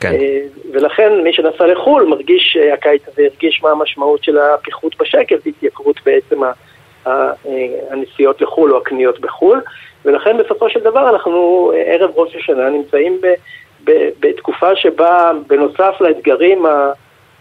כן. 0.00 0.12
אה, 0.12 0.40
ולכן 0.72 1.12
מי 1.22 1.32
שנסע 1.32 1.66
לחו"ל 1.66 2.06
מרגיש, 2.06 2.56
אה, 2.60 2.74
הקיץ 2.74 3.02
הזה 3.08 3.22
הרגיש 3.32 3.62
מה 3.62 3.70
המשמעות 3.70 4.24
של 4.24 4.38
הפיחות 4.38 4.96
בשקל 4.98 5.36
והתייקרות 5.46 6.00
בעצם 6.06 6.40
אה, 7.06 7.32
הנסיעות 7.90 8.40
לחו"ל 8.40 8.72
או 8.72 8.76
הקניות 8.76 9.20
בחו"ל, 9.20 9.60
ולכן 10.04 10.36
בסופו 10.38 10.70
של 10.70 10.80
דבר 10.80 11.10
אנחנו 11.10 11.72
ערב 11.86 12.10
ראש 12.14 12.36
השנה 12.36 12.70
נמצאים 12.70 13.20
ב, 13.22 13.26
ב, 13.84 14.08
בתקופה 14.20 14.76
שבה 14.76 15.32
בנוסף 15.46 15.94
לאתגרים 16.00 16.66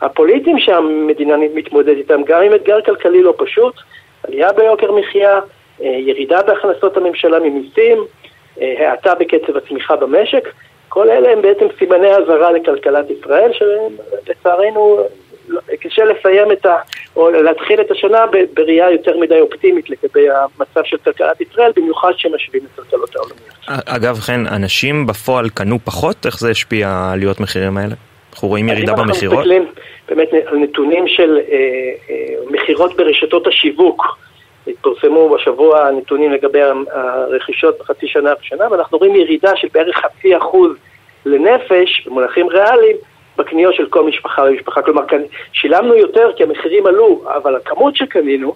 הפוליטיים 0.01 0.59
שהמדינה 0.59 1.35
מתמודדת 1.55 1.97
איתם, 1.97 2.21
גם 2.25 2.41
עם 2.41 2.55
אתגר 2.55 2.81
כלכלי 2.81 3.23
לא 3.23 3.33
פשוט, 3.37 3.73
עלייה 4.23 4.53
ביוקר 4.53 4.91
מחיה, 4.91 5.39
ירידה 5.79 6.43
בהכנסות 6.43 6.97
הממשלה 6.97 7.39
ממיסים, 7.39 7.97
האטה 8.57 9.15
בקצב 9.15 9.57
הצמיחה 9.57 9.95
במשק, 9.95 10.49
כל 10.95 11.09
אלה 11.09 11.31
הם 11.31 11.41
בעצם 11.41 11.65
סימני 11.79 12.07
אזהרה 12.07 12.51
לכלכלת 12.51 13.05
ישראל, 13.09 13.51
שלצערנו 13.53 14.99
קשה 15.79 16.03
לסיים 16.05 16.51
את 16.51 16.65
ה... 16.65 16.75
או 17.15 17.31
להתחיל 17.31 17.81
את 17.81 17.91
השנה 17.91 18.25
בראייה 18.53 18.91
יותר 18.91 19.17
מדי 19.17 19.39
אופטימית 19.39 19.89
לגבי 19.89 20.27
המצב 20.29 20.81
של 20.83 20.97
כלכלת 20.97 21.41
ישראל, 21.41 21.71
במיוחד 21.75 22.11
שמשווים 22.17 22.61
את 22.65 22.79
כלכלות 22.79 23.15
העולמיות. 23.15 23.83
אגב, 23.85 24.19
כן, 24.19 24.47
אנשים 24.47 25.07
בפועל 25.07 25.49
קנו 25.49 25.79
פחות? 25.83 26.25
איך 26.25 26.39
זה 26.39 26.49
השפיע 26.49 26.87
העליות 26.87 27.39
מחירים 27.39 27.77
האלה? 27.77 27.95
אנחנו 28.33 28.47
רואים 28.47 28.69
ירידה 28.69 28.93
במכירות? 28.93 29.37
אנחנו 29.37 29.53
מסתכלים 29.53 29.65
באמת 30.09 30.29
על 30.45 30.57
נתונים 30.57 31.07
של 31.07 31.37
אה, 31.37 31.57
אה, 32.09 32.15
מכירות 32.51 32.97
ברשתות 32.97 33.47
השיווק. 33.47 34.17
התפרסמו 34.67 35.29
בשבוע 35.29 35.91
נתונים 35.91 36.31
לגבי 36.31 36.59
הרכישות 36.91 37.79
בחצי 37.79 38.07
שנה 38.07 38.33
ושנה, 38.41 38.71
ואנחנו 38.71 38.97
רואים 38.97 39.15
ירידה 39.15 39.55
של 39.55 39.67
בערך 39.73 39.97
חצי 39.97 40.37
אחוז 40.37 40.71
לנפש, 41.25 42.07
במונחים 42.07 42.47
ריאליים, 42.47 42.95
בקניות 43.37 43.75
של 43.75 43.85
כל 43.85 44.03
משפחה 44.03 44.43
ומשפחה. 44.43 44.81
כלומר, 44.81 45.03
שילמנו 45.53 45.95
יותר 45.95 46.31
כי 46.35 46.43
המחירים 46.43 46.85
עלו, 46.85 47.23
אבל 47.27 47.55
הכמות 47.55 47.95
שקנינו, 47.95 48.53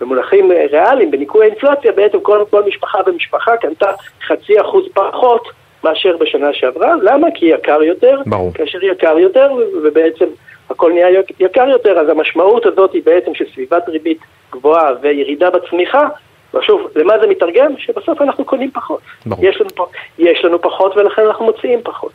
במונחים 0.00 0.52
ריאליים, 0.70 1.10
בניכוי 1.10 1.46
האינפלציה, 1.46 1.92
בעצם 1.92 2.20
כל, 2.20 2.44
כל 2.50 2.62
משפחה 2.64 2.98
ומשפחה 3.06 3.56
קנתה 3.56 3.90
חצי 4.26 4.60
אחוז 4.60 4.88
פחות 4.94 5.48
מאשר 5.84 6.16
בשנה 6.16 6.52
שעברה. 6.52 6.94
למה? 7.02 7.28
כי 7.34 7.46
יקר 7.46 7.82
יותר. 7.82 8.20
ברור. 8.26 8.52
כאשר 8.54 8.84
יקר 8.84 9.18
יותר, 9.18 9.52
ובעצם 9.82 10.26
הכל 10.70 10.92
נהיה 10.92 11.22
יקר 11.40 11.68
יותר, 11.68 11.98
אז 11.98 12.08
המשמעות 12.08 12.66
הזאת 12.66 12.92
היא 12.92 13.02
בעצם 13.04 13.34
של 13.34 13.44
סביבת 13.54 13.88
ריבית 13.88 14.18
גבוהה 14.52 14.90
וירידה 15.02 15.50
בצמיחה, 15.50 16.08
ושוב, 16.54 16.80
למה 16.96 17.14
זה 17.20 17.26
מתרגם? 17.26 17.72
שבסוף 17.78 18.22
אנחנו 18.22 18.44
קונים 18.44 18.70
פחות. 18.70 19.00
ברור. 19.26 19.44
יש 19.44 19.60
לנו, 19.60 19.86
יש 20.18 20.44
לנו 20.44 20.62
פחות 20.62 20.96
ולכן 20.96 21.22
אנחנו 21.26 21.44
מוציאים 21.44 21.80
פחות. 21.84 22.12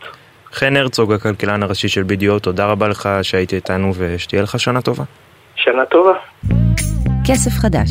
חן 0.51 0.77
הרצוג, 0.77 1.13
הכלכלן 1.13 1.63
הראשי 1.63 1.87
של 1.87 2.01
BDO, 2.01 2.39
תודה 2.39 2.65
רבה 2.65 2.87
לך 2.87 3.09
שהיית 3.21 3.53
איתנו 3.53 3.91
ושתהיה 3.97 4.41
לך 4.41 4.59
שנה 4.59 4.81
טובה. 4.81 5.03
שנה 5.55 5.85
טובה. 5.85 6.13
כסף 7.27 7.51
חדש 7.61 7.89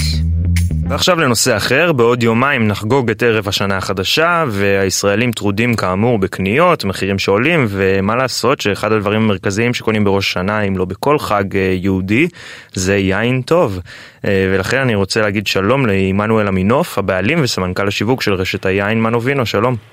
ועכשיו 0.88 1.20
לנושא 1.20 1.56
אחר, 1.56 1.92
בעוד 1.92 2.22
יומיים 2.22 2.68
נחגוג 2.68 3.10
את 3.10 3.22
ערב 3.22 3.48
השנה 3.48 3.76
החדשה, 3.76 4.44
והישראלים 4.48 5.32
טרודים 5.32 5.74
כאמור 5.74 6.18
בקניות, 6.18 6.84
מחירים 6.84 7.18
שעולים, 7.18 7.66
ומה 7.68 8.16
לעשות 8.16 8.60
שאחד 8.60 8.92
הדברים 8.92 9.22
המרכזיים 9.22 9.74
שקונים 9.74 10.04
בראש 10.04 10.28
השנה, 10.30 10.60
אם 10.60 10.76
לא 10.76 10.84
בכל 10.84 11.18
חג 11.18 11.56
אה, 11.56 11.74
יהודי, 11.80 12.28
זה 12.72 12.96
יין 12.96 13.42
טוב. 13.42 13.80
אה, 14.24 14.52
ולכן 14.54 14.78
אני 14.78 14.94
רוצה 14.94 15.20
להגיד 15.20 15.46
שלום 15.46 15.86
לעמנואל 15.86 16.48
אמינוף, 16.48 16.98
הבעלים 16.98 17.38
וסמנכ"ל 17.42 17.88
השיווק 17.88 18.22
של 18.22 18.34
רשת 18.34 18.66
היין 18.66 19.02
מנובינו, 19.02 19.46
שלום. 19.46 19.91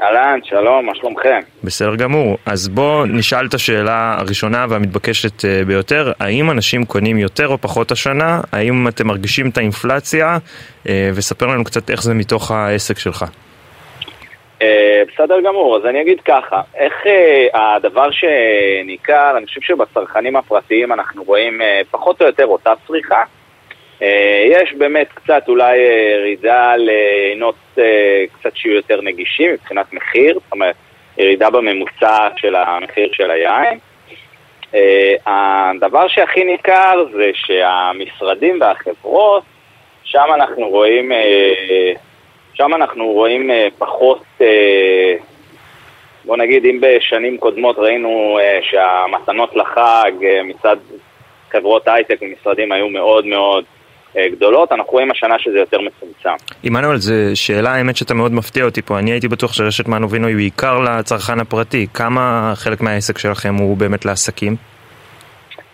אהלן, 0.00 0.38
שלום, 0.44 0.86
מה 0.86 0.94
שלומכם? 0.94 1.40
בסדר 1.64 1.96
גמור. 1.96 2.38
אז 2.46 2.68
בואו 2.68 3.06
נשאל 3.06 3.46
את 3.46 3.54
השאלה 3.54 4.16
הראשונה 4.18 4.66
והמתבקשת 4.68 5.44
אה, 5.44 5.64
ביותר, 5.66 6.12
האם 6.20 6.50
אנשים 6.50 6.84
קונים 6.84 7.18
יותר 7.18 7.48
או 7.48 7.58
פחות 7.58 7.90
השנה? 7.90 8.40
האם 8.52 8.88
אתם 8.88 9.06
מרגישים 9.06 9.48
את 9.48 9.58
האינפלציה? 9.58 10.38
אה, 10.88 11.10
וספר 11.14 11.46
לנו 11.46 11.64
קצת 11.64 11.90
איך 11.90 12.02
זה 12.02 12.14
מתוך 12.14 12.50
העסק 12.50 12.98
שלך. 12.98 13.24
אה, 14.62 15.02
בסדר 15.08 15.40
גמור, 15.40 15.76
אז 15.76 15.86
אני 15.86 16.02
אגיד 16.02 16.20
ככה, 16.20 16.60
איך 16.74 16.94
הדבר 17.54 18.08
שניכר, 18.10 19.34
אני 19.36 19.46
חושב 19.46 19.60
שבצרכנים 19.60 20.36
הפרטיים 20.36 20.92
אנחנו 20.92 21.22
רואים 21.22 21.60
פחות 21.90 22.22
או 22.22 22.26
יותר 22.26 22.46
אותה 22.46 22.72
צריכה. 22.86 23.22
אה, 24.02 24.44
יש 24.48 24.72
באמת 24.72 25.08
קצת 25.14 25.48
אולי 25.48 25.78
אה, 25.78 26.16
ירידה 26.18 26.76
לעינות 26.76 27.54
אה, 27.78 28.24
קצת 28.32 28.56
שיהיו 28.56 28.74
יותר 28.74 29.00
נגישים 29.00 29.52
מבחינת 29.52 29.92
מחיר, 29.92 30.34
זאת 30.34 30.52
אומרת 30.52 30.74
ירידה 31.18 31.50
בממוצע 31.50 32.28
של 32.36 32.54
המחיר 32.54 33.08
של 33.12 33.30
היין. 33.30 33.78
הדבר 35.26 36.08
שהכי 36.08 36.44
ניכר 36.44 37.04
זה 37.12 37.30
שהמשרדים 37.34 38.60
והחברות, 38.60 39.42
שם 40.04 40.26
אנחנו 40.34 40.68
רואים, 40.68 41.12
שם 42.54 42.74
אנחנו 42.74 43.06
רואים 43.06 43.50
פחות, 43.78 44.22
בוא 46.24 46.36
נגיד 46.36 46.64
אם 46.64 46.78
בשנים 46.80 47.38
קודמות 47.38 47.78
ראינו 47.78 48.38
שהמתנות 48.62 49.56
לחג 49.56 50.12
מצד 50.44 50.76
חברות 51.50 51.88
הייטק 51.88 52.18
ומשרדים 52.22 52.72
היו 52.72 52.88
מאוד 52.88 53.26
מאוד 53.26 53.64
גדולות, 54.32 54.72
אנחנו 54.72 54.92
רואים 54.92 55.10
השנה 55.10 55.38
שזה 55.38 55.58
יותר 55.58 55.78
מצומצם. 55.80 56.44
עמנואל, 56.62 56.96
זו 56.96 57.14
שאלה 57.34 57.74
האמת 57.74 57.96
שאתה 57.96 58.14
מאוד 58.14 58.32
מפתיע 58.32 58.64
אותי 58.64 58.82
פה, 58.82 58.98
אני 58.98 59.10
הייתי 59.10 59.28
בטוח 59.28 59.52
שרשת 59.52 59.88
מנובינו 59.88 60.26
היא 60.26 60.36
בעיקר 60.36 60.78
לצרכן 60.78 61.40
הפרטי, 61.40 61.86
כמה 61.94 62.52
חלק 62.54 62.80
מהעסק 62.80 63.18
שלכם 63.18 63.54
הוא 63.54 63.76
באמת 63.76 64.04
לעסקים? 64.04 64.56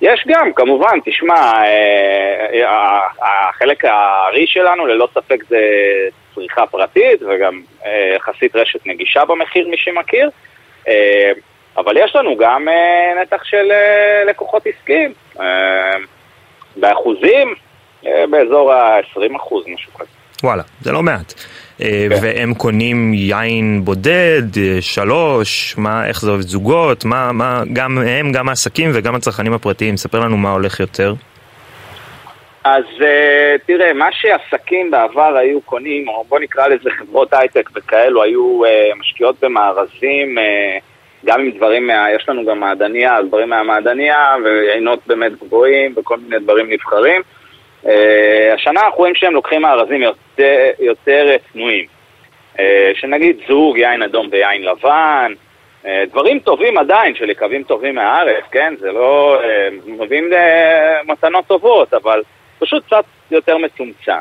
יש 0.01 0.25
גם, 0.27 0.53
כמובן, 0.53 0.99
תשמע, 1.05 1.35
אה, 1.35 2.65
אה, 2.65 3.49
החלק 3.49 3.85
הארי 3.85 4.47
שלנו 4.47 4.87
ללא 4.87 5.09
ספק 5.15 5.45
זה 5.49 5.61
צריכה 6.35 6.67
פרטית 6.67 7.23
וגם 7.23 7.61
יחסית 8.17 8.57
רשת 8.57 8.87
נגישה 8.87 9.25
במחיר, 9.25 9.69
מי 9.69 9.77
שמכיר, 9.77 10.31
אבל 11.77 11.97
יש 11.97 12.17
לנו 12.17 12.37
גם 12.37 12.69
נתח 13.23 13.45
של 13.45 13.73
לקוחות 14.29 14.63
עסקיים. 14.67 15.13
באחוזים, 16.77 17.49
אה, 17.49 17.55
באזור 18.31 18.73
ה-20 18.73 19.37
אחוז, 19.37 19.65
משהו 19.75 19.93
כזה. 19.93 20.11
וואלה, 20.43 20.63
זה 20.81 20.93
לא 20.93 21.03
מעט. 21.03 21.35
אה, 21.81 22.07
כן. 22.11 22.17
והם 22.23 22.55
קונים 22.55 23.15
יין 23.15 23.85
בודד, 23.85 24.43
אה, 24.57 24.77
שלוש, 24.81 25.75
מה, 25.79 26.07
איך 26.09 26.21
זה 26.21 26.31
עובד, 26.31 26.43
זוגות, 26.43 27.05
מה, 27.05 27.33
מה, 27.33 27.63
גם 27.73 27.99
הם, 27.99 28.33
גם 28.33 28.49
העסקים 28.49 28.91
וגם 28.95 29.15
הצרכנים 29.15 29.53
הפרטיים, 29.53 29.97
ספר 29.97 30.21
לנו 30.21 30.37
מה 30.37 30.53
הולך 30.53 30.81
יותר. 30.81 31.15
אז 32.65 32.85
תראה, 33.67 33.93
מה 33.93 34.09
שעסקים 34.13 34.91
בעבר 34.91 35.37
היו 35.37 35.61
קונים, 35.61 36.09
או 36.09 36.25
בוא 36.29 36.39
נקרא 36.39 36.67
לזה 36.67 36.91
חברות 36.91 37.35
הייטק 37.35 37.71
וכאלו, 37.75 38.23
היו 38.23 38.61
משקיעות 39.01 39.37
במארזים, 39.43 40.39
גם 41.25 41.41
עם 41.41 41.51
דברים, 41.51 41.87
מה, 41.87 42.07
יש 42.17 42.29
לנו 42.29 42.47
גם 42.47 42.61
מעדניה, 42.61 43.23
דברים 43.29 43.49
מהמעדניה, 43.49 44.35
ועינות 44.45 44.99
באמת 45.07 45.33
גבוהים 45.43 45.95
וכל 45.97 46.17
מיני 46.17 46.45
דברים 46.45 46.71
נבחרים. 46.71 47.23
Uh, 47.85 47.89
השנה 48.55 48.81
אנחנו 48.81 48.99
רואים 48.99 49.15
שהם 49.15 49.35
לוקחים 49.35 49.63
מארזים 49.63 50.03
יותר, 50.03 50.71
יותר 50.79 51.37
צנועים. 51.53 51.87
Uh, 52.57 52.61
שנגיד 52.95 53.37
זוג, 53.49 53.79
יין 53.79 54.03
אדום 54.03 54.29
ויין 54.31 54.63
לבן, 54.63 55.33
דברים 56.11 56.39
טובים 56.39 56.79
עדיין, 56.79 57.15
של 57.15 57.31
יקבים 57.31 57.63
טובים 57.63 57.95
מהארץ, 57.95 58.45
כן? 58.51 58.75
זה 58.79 58.93
לא... 58.93 59.41
מביאים 59.87 60.31
מתנות 61.05 61.47
טובות, 61.47 61.95
אבל 61.95 62.23
פשוט 62.59 62.87
קצת 62.87 63.05
יותר 63.31 63.59
מצומצם. 63.59 64.13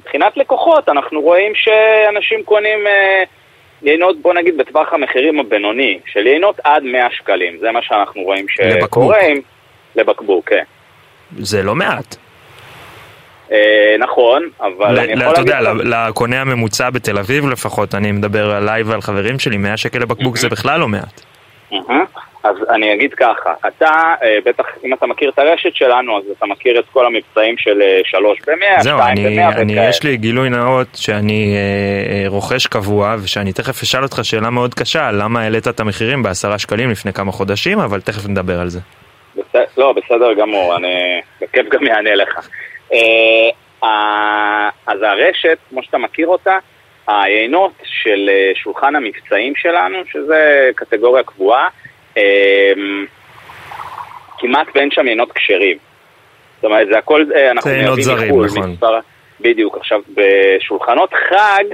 מבחינת 0.00 0.36
לקוחות, 0.36 0.88
אנחנו 0.88 1.20
רואים 1.20 1.52
שאנשים 1.54 2.42
קונים 2.44 2.78
יינות, 3.82 4.22
בוא 4.22 4.34
נגיד, 4.34 4.56
בטווח 4.56 4.92
המחירים 4.92 5.40
הבינוני, 5.40 6.00
של 6.06 6.26
יינות 6.26 6.60
עד 6.64 6.82
100 6.82 7.10
שקלים. 7.10 7.58
זה 7.58 7.70
מה 7.70 7.82
שאנחנו 7.82 8.22
רואים 8.22 8.48
שקורה. 8.48 8.76
לבקבוק. 8.76 9.12
לבקבוק, 9.96 10.48
כן. 10.48 10.64
זה 11.38 11.62
לא 11.62 11.74
מעט. 11.74 12.16
אה, 13.52 13.96
נכון, 13.98 14.42
אבל 14.60 14.98
אני 14.98 15.12
יכול 15.12 15.32
להגיד... 15.32 15.50
אתה 15.50 15.70
יודע, 15.70 16.08
לקונה 16.08 16.40
הממוצע 16.40 16.90
בתל 16.90 17.18
אביב 17.18 17.48
לפחות, 17.48 17.94
אני 17.94 18.12
מדבר 18.12 18.50
עליי 18.50 18.82
ועל 18.82 19.00
חברים 19.00 19.38
שלי, 19.38 19.56
100 19.56 19.76
שקל 19.76 19.98
לבקבוק 19.98 20.36
זה 20.36 20.48
בכלל 20.48 20.80
לא 20.80 20.88
מעט. 20.88 21.20
אז 22.42 22.56
אני 22.70 22.94
אגיד 22.94 23.14
ככה, 23.14 23.52
אתה, 23.68 23.90
אה, 24.22 24.38
בטח, 24.44 24.64
אם 24.84 24.94
אתה 24.94 25.06
מכיר 25.06 25.30
את 25.30 25.38
הרשת 25.38 25.74
שלנו, 25.74 26.18
אז 26.18 26.24
אתה 26.38 26.46
מכיר 26.46 26.78
את 26.78 26.84
כל 26.92 27.06
המבצעים 27.06 27.54
של 27.58 27.82
אה, 27.82 28.00
שלוש 28.04 28.38
במאה, 28.46 28.80
שתיים 28.80 29.32
במאה 29.32 29.50
וכאלה. 29.50 29.74
זהו, 29.74 29.88
יש 29.88 30.02
לי 30.02 30.16
גילוי 30.16 30.50
נאות 30.50 30.86
שאני 30.94 31.54
אה, 31.56 32.28
רוכש 32.28 32.66
קבוע, 32.66 33.16
ושאני 33.22 33.52
תכף 33.52 33.82
אשאל 33.82 34.02
אותך 34.02 34.20
שאלה 34.22 34.50
מאוד 34.50 34.74
קשה, 34.74 35.10
למה 35.12 35.42
העלית 35.42 35.68
את 35.68 35.80
המחירים 35.80 36.22
בעשרה 36.22 36.58
שקלים 36.58 36.90
לפני 36.90 37.12
כמה 37.12 37.32
חודשים, 37.32 37.78
אבל 37.78 38.00
תכף 38.00 38.28
נדבר 38.28 38.60
על 38.60 38.68
זה. 38.68 38.80
לא, 39.76 39.92
בסדר 39.92 40.32
גמור, 40.32 40.76
אני 40.76 41.20
בכיף 41.40 41.66
גם 41.70 41.86
אענה 41.86 42.14
לך. 42.14 42.48
אה, 42.92 44.68
אז 44.86 45.02
הרשת, 45.02 45.58
כמו 45.68 45.82
שאתה 45.82 45.98
מכיר 45.98 46.26
אותה, 46.26 46.58
היינות 47.06 47.72
של 47.84 48.30
אה, 48.32 48.50
שולחן 48.54 48.96
המבצעים 48.96 49.56
שלנו, 49.56 49.98
שזה 50.12 50.70
קטגוריה 50.74 51.22
קבועה, 51.22 51.68
אה, 52.16 52.72
כמעט 54.38 54.66
ואין 54.74 54.90
שם 54.90 55.06
יינות 55.06 55.32
כשרים. 55.32 55.78
זאת 56.56 56.64
אומרת, 56.64 56.88
זה 56.88 56.98
הכל, 56.98 57.24
אנחנו 57.50 57.70
מייבאים 57.70 58.26
מחו"ל, 58.26 58.46
נכון. 58.46 58.70
מספר... 58.70 58.98
בדיוק. 59.40 59.76
עכשיו, 59.76 60.00
בשולחנות 60.14 61.10
חג, 61.14 61.64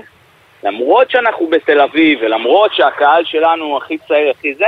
למרות 0.63 1.11
שאנחנו 1.11 1.47
בתל 1.47 1.81
אביב, 1.81 2.19
ולמרות 2.23 2.75
שהקהל 2.75 3.25
שלנו 3.25 3.77
הכי 3.77 3.99
צעיר, 3.99 4.31
הכי 4.31 4.55
זה, 4.55 4.67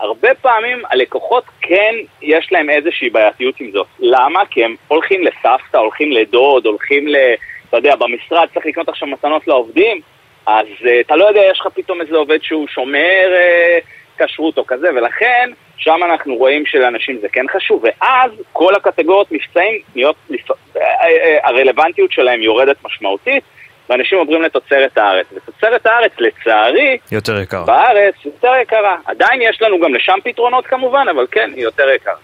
הרבה 0.00 0.34
פעמים 0.34 0.82
הלקוחות 0.90 1.44
כן 1.60 1.94
יש 2.22 2.52
להם 2.52 2.70
איזושהי 2.70 3.10
בעייתיות 3.10 3.60
עם 3.60 3.70
זאת. 3.70 3.86
למה? 3.98 4.46
כי 4.50 4.64
הם 4.64 4.74
הולכים 4.88 5.22
לסבתא, 5.24 5.76
הולכים 5.76 6.12
לדוד, 6.12 6.66
הולכים 6.66 7.08
ל... 7.08 7.16
אתה 7.68 7.76
יודע, 7.76 7.96
במשרד 7.96 8.48
צריך 8.54 8.66
לקנות 8.66 8.88
עכשיו 8.88 9.08
מתנות 9.08 9.48
לעובדים, 9.48 10.00
אז 10.46 10.66
uh, 10.66 10.88
אתה 11.00 11.16
לא 11.16 11.24
יודע, 11.24 11.40
יש 11.50 11.60
לך 11.60 11.66
פתאום 11.74 12.00
איזה 12.00 12.16
עובד 12.16 12.42
שהוא 12.42 12.68
שומר 12.68 13.32
uh, 13.32 14.24
כשרות 14.24 14.58
או 14.58 14.66
כזה, 14.66 14.88
ולכן 14.94 15.50
שם 15.76 16.00
אנחנו 16.04 16.34
רואים 16.36 16.66
שלאנשים 16.66 17.18
זה 17.20 17.28
כן 17.28 17.44
חשוב, 17.52 17.84
ואז 17.84 18.30
כל 18.52 18.74
הקטגוריות 18.74 19.32
מבצעים, 19.32 19.80
uh, 19.96 20.80
הרלוונטיות 21.42 22.12
שלהם 22.12 22.42
יורדת 22.42 22.76
משמעותית. 22.84 23.44
ואנשים 23.90 24.18
עוברים 24.18 24.42
לתוצרת 24.42 24.98
הארץ. 24.98 25.26
ותוצרת 25.36 25.86
הארץ, 25.86 26.12
לצערי, 26.18 26.98
יותר 27.12 27.40
יקרה. 27.40 27.64
בארץ 27.64 28.14
יותר 28.24 28.52
יקרה. 28.62 28.96
עדיין 29.06 29.42
יש 29.42 29.62
לנו 29.62 29.80
גם 29.80 29.94
לשם 29.94 30.18
פתרונות 30.24 30.66
כמובן, 30.66 31.06
אבל 31.10 31.26
כן, 31.30 31.50
היא 31.56 31.64
יותר 31.64 31.88
יקרה. 31.96 32.14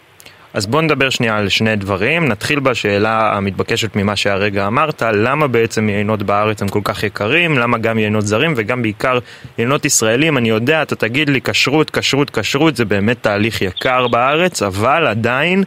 אז 0.54 0.66
בוא 0.66 0.82
נדבר 0.82 1.10
שנייה 1.10 1.38
על 1.38 1.48
שני 1.48 1.76
דברים. 1.76 2.28
נתחיל 2.28 2.60
בשאלה 2.60 3.32
המתבקשת 3.36 3.96
ממה 3.96 4.16
שהרגע 4.16 4.66
אמרת, 4.66 5.02
למה 5.02 5.46
בעצם 5.46 5.88
יינות 5.88 6.22
בארץ 6.22 6.62
הם 6.62 6.68
כל 6.68 6.80
כך 6.84 7.02
יקרים, 7.02 7.58
למה 7.58 7.78
גם 7.78 7.98
יינות 7.98 8.26
זרים 8.26 8.54
וגם 8.56 8.82
בעיקר 8.82 9.18
יינות 9.58 9.84
ישראלים. 9.84 10.38
אני 10.38 10.48
יודע, 10.48 10.82
אתה 10.82 10.96
תגיד 10.96 11.28
לי 11.28 11.40
כשרות, 11.40 11.90
כשרות, 11.90 12.30
כשרות, 12.30 12.76
זה 12.76 12.84
באמת 12.84 13.22
תהליך 13.22 13.62
יקר 13.62 14.08
בארץ, 14.08 14.62
אבל 14.62 15.06
עדיין, 15.06 15.64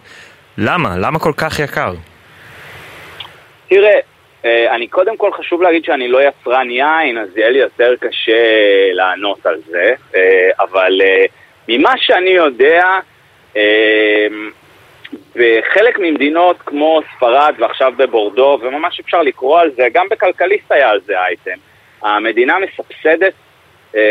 למה? 0.57 0.97
למה 0.97 1.19
כל 1.19 1.33
כך 1.38 1.60
יקר? 1.60 1.93
תראה, 3.69 3.89
אה, 3.89 3.99
אני 4.45 4.88
קודם 4.88 5.17
כל 5.17 5.32
חשוב 5.32 5.62
להגיד 5.62 5.86
שאני 5.86 6.08
לא 6.08 6.19
יצרן 6.23 6.71
יין, 6.71 7.17
אז 7.17 7.38
יהיה 7.38 7.50
לי 7.50 7.60
יותר 7.60 7.93
קשה 8.00 8.91
לענות 8.93 9.45
על 9.45 9.58
זה, 9.67 9.93
אה, 10.15 10.50
אבל 10.60 11.02
אה, 11.04 11.26
ממה 11.67 11.93
שאני 11.97 12.30
יודע, 12.30 12.84
בחלק 15.36 16.00
ממדינות 16.00 16.58
כמו 16.65 17.02
ספרד 17.15 17.54
ועכשיו 17.58 17.93
בבורדו, 17.97 18.60
וממש 18.62 19.00
אפשר 19.00 19.21
לקרוא 19.21 19.60
על 19.60 19.71
זה, 19.71 19.88
גם 19.93 20.06
בכלכליסט 20.10 20.71
היה 20.71 20.89
על 20.89 21.00
זה 21.06 21.19
אייטם, 21.19 21.58
המדינה 22.02 22.56
מסבסדת 22.60 23.34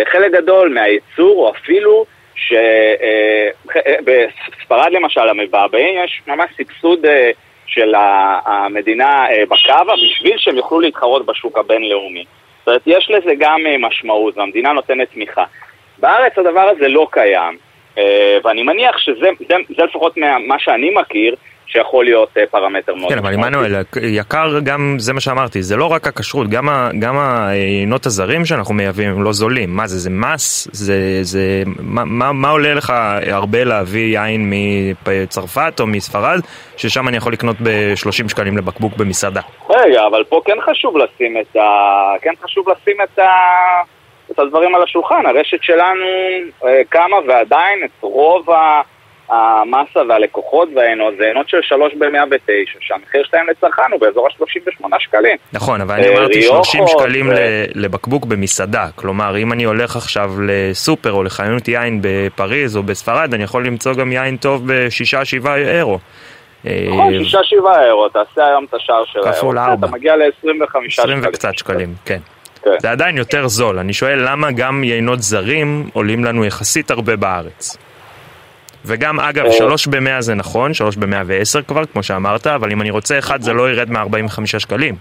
חלק 0.04 0.32
גדול 0.32 0.68
מהייצור, 0.68 1.46
או 1.46 1.50
אפילו 1.50 2.04
שבספרד 3.64 4.92
למשל, 4.92 5.28
המבעבעים, 5.28 6.04
יש 6.04 6.22
ממש 6.26 6.50
סבסוד 6.56 7.06
של 7.66 7.94
המדינה 8.44 9.26
בקאבה 9.48 9.92
בשביל 9.94 10.38
שהם 10.38 10.56
יוכלו 10.56 10.80
להתחרות 10.80 11.26
בשוק 11.26 11.58
הבינלאומי. 11.58 12.24
זאת 12.58 12.68
אומרת, 12.68 12.82
יש 12.86 13.10
לזה 13.10 13.34
גם 13.38 13.60
משמעות, 13.78 14.38
והמדינה 14.38 14.72
נותנת 14.72 15.10
תמיכה. 15.12 15.44
בארץ 15.98 16.38
הדבר 16.38 16.68
הזה 16.68 16.88
לא 16.88 17.06
קיים, 17.10 17.58
ואני 18.44 18.62
מניח 18.62 18.98
שזה 18.98 19.28
זה, 19.48 19.56
זה 19.76 19.84
לפחות 19.84 20.16
מה 20.46 20.58
שאני 20.58 20.90
מכיר, 20.90 21.34
שיכול 21.66 22.04
להיות 22.04 22.28
אה, 22.38 22.46
פרמטר 22.50 22.94
מאוד 22.94 23.12
כן, 23.12 23.18
אבל 23.18 23.34
עמנואל, 23.34 23.74
יקר 24.02 24.58
גם, 24.64 24.96
זה 24.98 25.12
מה 25.12 25.20
שאמרתי, 25.20 25.62
זה 25.62 25.76
לא 25.76 25.92
רק 25.92 26.06
הכשרות, 26.06 26.48
גם, 26.48 26.68
גם 26.98 27.16
העיינות 27.16 28.06
הזרים 28.06 28.44
שאנחנו 28.44 28.74
מייבאים 28.74 29.10
הם 29.10 29.22
לא 29.22 29.32
זולים. 29.32 29.76
מה 29.76 29.86
זה, 29.86 29.98
זה 29.98 30.10
מס? 30.10 30.68
זה, 30.72 31.18
זה, 31.22 31.62
מה, 31.80 32.04
מה, 32.04 32.32
מה 32.32 32.50
עולה 32.50 32.74
לך 32.74 32.92
הרבה 33.26 33.64
להביא 33.64 34.18
יין 34.18 34.52
מצרפת 35.06 35.80
או 35.80 35.86
מספרד, 35.86 36.40
ששם 36.76 37.08
אני 37.08 37.16
יכול 37.16 37.32
לקנות 37.32 37.56
ב-30 37.62 38.28
שקלים 38.28 38.56
לבקבוק 38.56 38.96
במסעדה? 38.96 39.40
רגע, 39.70 40.06
אבל 40.06 40.24
פה 40.24 40.40
כן 40.44 40.60
חשוב 40.60 40.96
לשים 40.96 41.36
את 41.40 41.56
ה... 41.56 41.62
כן 42.22 42.32
חשוב 42.42 42.66
לשים 42.68 42.96
את 43.02 43.18
ה... 43.18 43.30
את 44.30 44.38
הדברים 44.38 44.74
על 44.74 44.82
השולחן. 44.82 45.26
הרשת 45.26 45.62
שלנו 45.62 46.06
אה, 46.64 46.80
קמה 46.88 47.16
ועדיין 47.28 47.84
את 47.84 47.90
רוב 48.00 48.50
ה... 48.50 48.80
המסה 49.28 50.00
והלקוחות 50.08 50.68
והעינות 50.76 51.14
זה 51.18 51.24
עינות 51.24 51.48
של 51.48 51.56
3 51.62 51.94
ב-109, 51.94 52.78
שהמחיר 52.80 53.24
שלהם 53.30 53.46
לצרכן 53.50 53.82
הוא 53.92 54.00
באזור 54.00 54.26
ה-38 54.26 54.86
שקלים. 54.98 55.36
נכון, 55.52 55.80
אבל 55.80 55.94
אני 55.94 56.08
אמרתי 56.08 56.42
30 56.42 56.86
שקלים 56.86 57.30
לבקבוק 57.74 58.24
במסעדה. 58.24 58.86
כלומר, 58.94 59.36
אם 59.36 59.52
אני 59.52 59.64
הולך 59.64 59.96
עכשיו 59.96 60.32
לסופר 60.46 61.12
או 61.12 61.22
לחנות 61.22 61.68
יין 61.68 62.00
בפריז 62.02 62.76
או 62.76 62.82
בספרד, 62.82 63.34
אני 63.34 63.44
יכול 63.44 63.66
למצוא 63.66 63.94
גם 63.94 64.12
יין 64.12 64.36
טוב 64.36 64.72
ב-6-7 64.72 65.48
אירו. 65.48 65.98
נכון, 66.64 67.14
6-7 67.14 67.24
אירו, 67.84 68.08
תעשה 68.08 68.46
היום 68.46 68.64
את 68.64 68.74
השער 68.74 69.04
של 69.04 69.18
האירו. 69.18 69.36
כפול 69.36 69.58
4. 69.58 69.86
אתה 69.86 69.94
מגיע 69.94 70.16
ל-25 70.16 70.50
שקלים. 70.88 71.18
20 71.18 71.20
וקצת 71.22 71.58
שקלים, 71.58 71.94
כן. 72.04 72.18
כן. 72.64 72.70
זה 72.78 72.90
עדיין 72.90 73.16
יותר 73.16 73.48
זול. 73.48 73.78
אני 73.78 73.92
שואל 73.92 74.28
למה 74.30 74.52
גם 74.52 74.84
יינות 74.84 75.22
זרים 75.22 75.88
עולים 75.92 76.24
לנו 76.24 76.44
יחסית 76.44 76.90
הרבה 76.90 77.16
בארץ. 77.16 77.76
וגם 78.86 79.20
אגב, 79.20 79.44
אה. 79.44 79.52
שלוש 79.52 79.86
במאה 79.86 80.20
זה 80.20 80.34
נכון, 80.34 80.74
שלוש 80.74 80.96
במאה 80.96 81.22
ועשר 81.26 81.62
כבר, 81.62 81.84
כמו 81.86 82.02
שאמרת, 82.02 82.46
אבל 82.46 82.72
אם 82.72 82.80
אני 82.80 82.90
רוצה 82.90 83.18
אחד 83.18 83.42
זה 83.42 83.52
לא 83.52 83.70
ירד 83.70 83.90
מ-45 83.90 84.46
שקלים. 84.46 84.94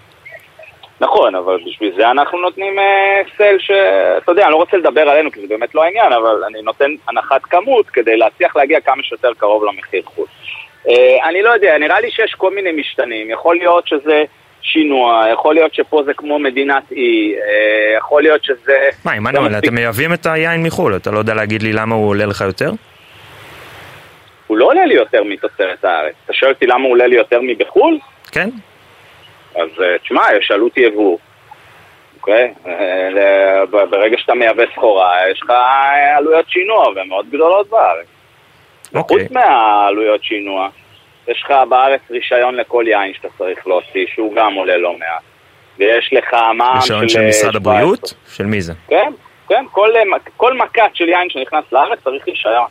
נכון, 0.99 1.35
אבל 1.35 1.57
בשביל 1.67 1.93
זה 1.97 2.11
אנחנו 2.11 2.41
נותנים 2.41 2.79
אה, 2.79 3.21
סל 3.37 3.55
ש... 3.59 3.71
אתה 4.17 4.31
יודע, 4.31 4.43
אני 4.43 4.51
לא 4.51 4.57
רוצה 4.57 4.77
לדבר 4.77 5.01
עלינו 5.01 5.31
כי 5.31 5.39
זה 5.41 5.47
באמת 5.49 5.75
לא 5.75 5.83
העניין, 5.83 6.13
אבל 6.13 6.43
אני 6.47 6.61
נותן 6.61 6.91
הנחת 7.09 7.41
כמות 7.43 7.89
כדי 7.89 8.17
להצליח 8.17 8.55
להגיע 8.55 8.79
כמה 8.81 9.03
שיותר 9.03 9.31
קרוב 9.37 9.63
למחיר 9.65 10.01
חוץ. 10.05 10.27
אה, 10.89 11.29
אני 11.29 11.41
לא 11.41 11.49
יודע, 11.49 11.77
נראה 11.77 11.99
לי 11.99 12.11
שיש 12.11 12.33
כל 12.37 12.55
מיני 12.55 12.71
משתנים. 12.71 13.29
יכול 13.29 13.55
להיות 13.55 13.87
שזה 13.87 14.23
שינוע, 14.61 15.25
יכול 15.33 15.55
להיות 15.55 15.73
שפה 15.73 16.03
זה 16.05 16.13
כמו 16.13 16.39
מדינת 16.39 16.91
אי, 16.91 17.33
אה, 17.35 17.97
יכול 17.97 18.21
להיות 18.21 18.43
שזה... 18.43 18.89
מה, 19.05 19.11
עמנואל, 19.11 19.57
אתם 19.57 19.75
מייבאים 19.75 20.13
את 20.13 20.25
היין 20.25 20.63
מחו"ל, 20.63 20.95
אתה 20.95 21.11
לא 21.11 21.19
יודע 21.19 21.33
להגיד 21.33 21.63
לי 21.63 21.73
למה 21.73 21.95
הוא 21.95 22.09
עולה 22.09 22.25
לך 22.25 22.41
יותר? 22.41 22.71
הוא 24.47 24.57
לא 24.57 24.65
עולה 24.65 24.85
לי 24.85 24.93
יותר 24.93 25.23
מתוצרת 25.23 25.85
הארץ. 25.85 26.15
אתה 26.25 26.33
שואל 26.33 26.51
אותי 26.51 26.65
למה 26.65 26.83
הוא 26.83 26.91
עולה 26.91 27.07
לי 27.07 27.15
יותר 27.15 27.39
מבחו"ל? 27.41 27.99
כן. 28.31 28.49
אז 29.55 29.69
אה, 29.81 29.97
תשמע, 30.03 30.21
יש 30.37 30.51
עלות 30.51 30.77
יבוא. 30.77 31.17
אוקיי? 32.15 32.53
אה, 32.67 33.65
ברגע 33.89 34.17
שאתה 34.17 34.33
מייבא 34.33 34.63
סחורה, 34.73 35.29
יש 35.31 35.41
לך 35.43 35.53
עלויות 36.17 36.49
שינוע 36.49 36.87
ומאוד 36.95 37.29
גדולות 37.29 37.69
בארץ. 37.69 38.05
אוקיי. 38.95 39.17
חוץ 39.23 39.31
מהעלויות 39.31 40.23
שינוע, 40.23 40.69
יש 41.27 41.43
לך 41.43 41.53
בארץ 41.69 42.01
רישיון 42.11 42.55
לכל 42.55 42.83
יין 42.87 43.13
שאתה 43.13 43.27
צריך 43.37 43.67
להוציא, 43.67 44.05
שהוא 44.13 44.35
גם 44.35 44.53
עולה 44.53 44.77
לא 44.77 44.93
מעט. 44.93 45.21
ויש 45.77 46.13
לך 46.13 46.33
מע"מ 46.33 46.81
של... 46.81 46.93
רישיון 46.93 47.09
של 47.09 47.27
משרד 47.27 47.55
הבריאות? 47.55 48.13
של 48.35 48.45
מי 48.45 48.61
זה? 48.61 48.73
כן, 48.87 49.11
כן, 49.49 49.65
כל, 49.71 49.89
כל 50.37 50.53
מכת 50.53 50.89
של 50.93 51.09
יין 51.09 51.29
שנכנס 51.29 51.63
לארץ 51.71 51.99
צריך 52.03 52.27
רישיון. 52.27 52.67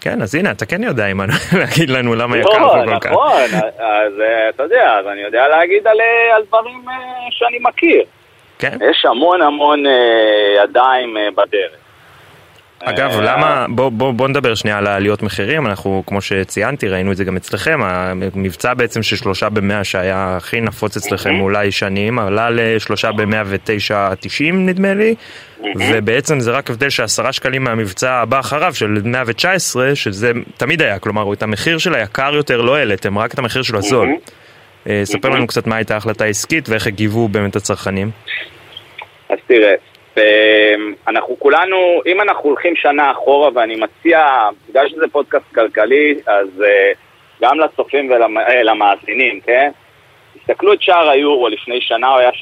כן, 0.00 0.22
אז 0.22 0.34
הנה, 0.34 0.50
אתה 0.50 0.66
כן 0.66 0.82
יודע, 0.82 1.06
אם 1.06 1.20
להגיד 1.60 1.90
לנו 1.90 2.14
למה 2.14 2.38
יקר 2.38 2.50
פה 2.50 2.84
כל 2.84 3.00
כך. 3.00 3.10
נכון, 3.10 3.42
אז 3.78 4.12
אה, 4.20 4.48
אתה 4.48 4.62
יודע, 4.62 4.98
אז 4.98 5.06
אני 5.06 5.20
יודע 5.20 5.48
להגיד 5.48 5.86
על, 5.86 6.00
אה, 6.00 6.36
על 6.36 6.42
דברים 6.48 6.88
אה, 6.88 6.94
שאני 7.30 7.58
מכיר. 7.60 8.02
כן. 8.58 8.78
יש 8.90 9.06
המון 9.06 9.42
המון 9.42 9.84
ידיים 10.56 11.16
בדרך. 11.34 11.87
אגב, 12.84 13.10
אה, 13.10 13.20
למה, 13.20 13.66
בוא, 13.68 13.88
בוא, 13.88 14.12
בוא 14.12 14.28
נדבר 14.28 14.54
שנייה 14.54 14.78
על 14.78 14.86
העליות 14.86 15.22
מחירים, 15.22 15.66
אנחנו, 15.66 16.02
כמו 16.06 16.20
שציינתי, 16.20 16.88
ראינו 16.88 17.12
את 17.12 17.16
זה 17.16 17.24
גם 17.24 17.36
אצלכם, 17.36 17.80
המבצע 17.82 18.74
בעצם 18.74 19.02
של 19.02 19.16
שלושה 19.16 19.48
במאה 19.48 19.84
שהיה 19.84 20.36
הכי 20.36 20.60
נפוץ 20.60 20.96
אצלכם 20.96 21.40
אולי 21.40 21.72
שנים, 21.72 22.18
עלה 22.18 22.50
לשלושה 22.50 23.12
במאה 23.12 23.42
ותשע 23.46 24.14
תשעים 24.20 24.66
נדמה 24.66 24.94
לי, 24.94 25.14
ובעצם 25.76 26.40
זה 26.40 26.50
רק 26.50 26.70
הבדל 26.70 26.90
של 26.90 27.02
עשרה 27.02 27.32
שקלים 27.32 27.64
מהמבצע 27.64 28.12
הבא 28.12 28.40
אחריו, 28.40 28.74
של 28.74 29.00
119, 29.04 29.94
שזה 29.94 30.32
תמיד 30.56 30.82
היה, 30.82 30.98
כלומר, 30.98 31.32
את 31.32 31.42
המחיר 31.42 31.78
של 31.78 31.94
היקר 31.94 32.34
יותר 32.34 32.60
לא 32.60 32.76
העליתם, 32.76 33.18
רק 33.18 33.34
את 33.34 33.38
המחיר 33.38 33.62
של 33.62 33.76
הזול. 33.76 34.08
אה, 34.88 35.00
ספר 35.04 35.28
לנו 35.28 35.46
קצת 35.46 35.66
מה 35.66 35.76
הייתה 35.76 35.94
ההחלטה 35.94 36.24
העסקית 36.24 36.68
ואיך 36.68 36.86
הגיבו 36.86 37.28
באמת 37.28 37.56
הצרכנים. 37.56 38.10
אז 39.30 39.38
תראה, 39.46 39.74
אנחנו 41.08 41.36
כולנו, 41.38 42.00
אם 42.06 42.20
אנחנו 42.20 42.48
הולכים 42.48 42.76
שנה 42.76 43.10
אחורה, 43.10 43.50
ואני 43.54 43.76
מציע, 43.76 44.48
בגלל 44.68 44.88
שזה 44.88 45.04
פודקאסט 45.12 45.54
כלכלי, 45.54 46.14
אז 46.26 46.62
אה, 46.62 46.92
גם 47.42 47.60
לצופים 47.60 48.10
ולמאזינים, 48.10 49.40
כן? 49.40 49.70
תסתכלו 50.38 50.72
את 50.72 50.82
שער 50.82 51.08
היורו 51.08 51.48
לפני 51.48 51.80
שנה, 51.80 52.08
הוא 52.08 52.18
היה 52.18 52.30
3.3. 52.30 52.38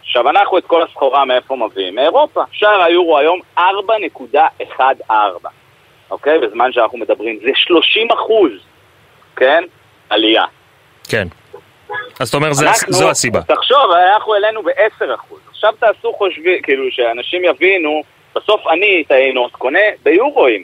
עכשיו, 0.00 0.30
אנחנו 0.30 0.58
את 0.58 0.64
כל 0.66 0.82
הסחורה 0.82 1.24
מאיפה 1.24 1.56
מביאים? 1.56 1.94
מאירופה. 1.94 2.42
שער 2.52 2.82
היורו 2.82 3.18
היום 3.18 3.40
4.14, 3.58 5.12
אוקיי? 6.10 6.38
בזמן 6.38 6.72
שאנחנו 6.72 6.98
מדברים, 6.98 7.38
זה 7.42 7.50
30 7.54 8.08
אחוז, 8.10 8.52
כן? 9.36 9.64
עלייה. 10.10 10.44
כן. 11.08 11.28
אז 12.20 12.28
אתה 12.28 12.36
אומר, 12.36 12.48
אנחנו, 12.48 12.92
זו 12.92 13.10
הסיבה. 13.10 13.42
תחשוב, 13.42 13.90
אנחנו 14.14 14.34
העלינו 14.34 14.62
ב-10 14.62 15.14
אחוז. 15.14 15.47
עכשיו 15.58 15.74
תעשו 15.78 16.12
חושבי, 16.12 16.60
כאילו 16.62 16.84
שאנשים 16.90 17.44
יבינו, 17.44 18.02
בסוף 18.36 18.66
אני 18.66 19.02
את 19.06 19.10
העינות 19.10 19.52
קונה 19.52 19.78
ביורואים. 20.02 20.62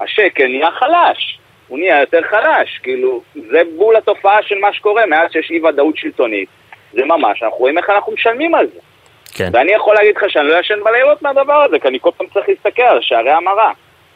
השקל 0.00 0.46
נהיה 0.46 0.70
חלש, 0.70 1.38
הוא 1.68 1.78
נהיה 1.78 2.00
יותר 2.00 2.20
חלש, 2.30 2.80
כאילו, 2.82 3.22
זה 3.34 3.62
בול 3.76 3.96
התופעה 3.96 4.42
של 4.42 4.58
מה 4.58 4.72
שקורה 4.72 5.06
מאז 5.06 5.32
שיש 5.32 5.50
אי 5.50 5.60
ודאות 5.60 5.96
שלטונית. 5.96 6.48
זה 6.92 7.04
ממש, 7.04 7.42
אנחנו 7.42 7.58
רואים 7.58 7.78
איך 7.78 7.90
אנחנו 7.90 8.12
משלמים 8.12 8.54
על 8.54 8.66
זה. 8.66 8.80
כן. 9.34 9.50
ואני 9.52 9.72
יכול 9.72 9.94
להגיד 9.94 10.16
לך 10.16 10.22
שאני 10.28 10.48
לא 10.48 10.60
ישן 10.60 10.78
בלילות 10.84 11.22
מהדבר 11.22 11.62
הזה, 11.62 11.78
כי 11.78 11.88
אני 11.88 11.98
כל 12.00 12.10
פעם 12.16 12.26
צריך 12.34 12.48
להסתכל 12.48 12.82
על 12.82 12.98
שערי 13.00 13.30
המרה. 13.30 13.72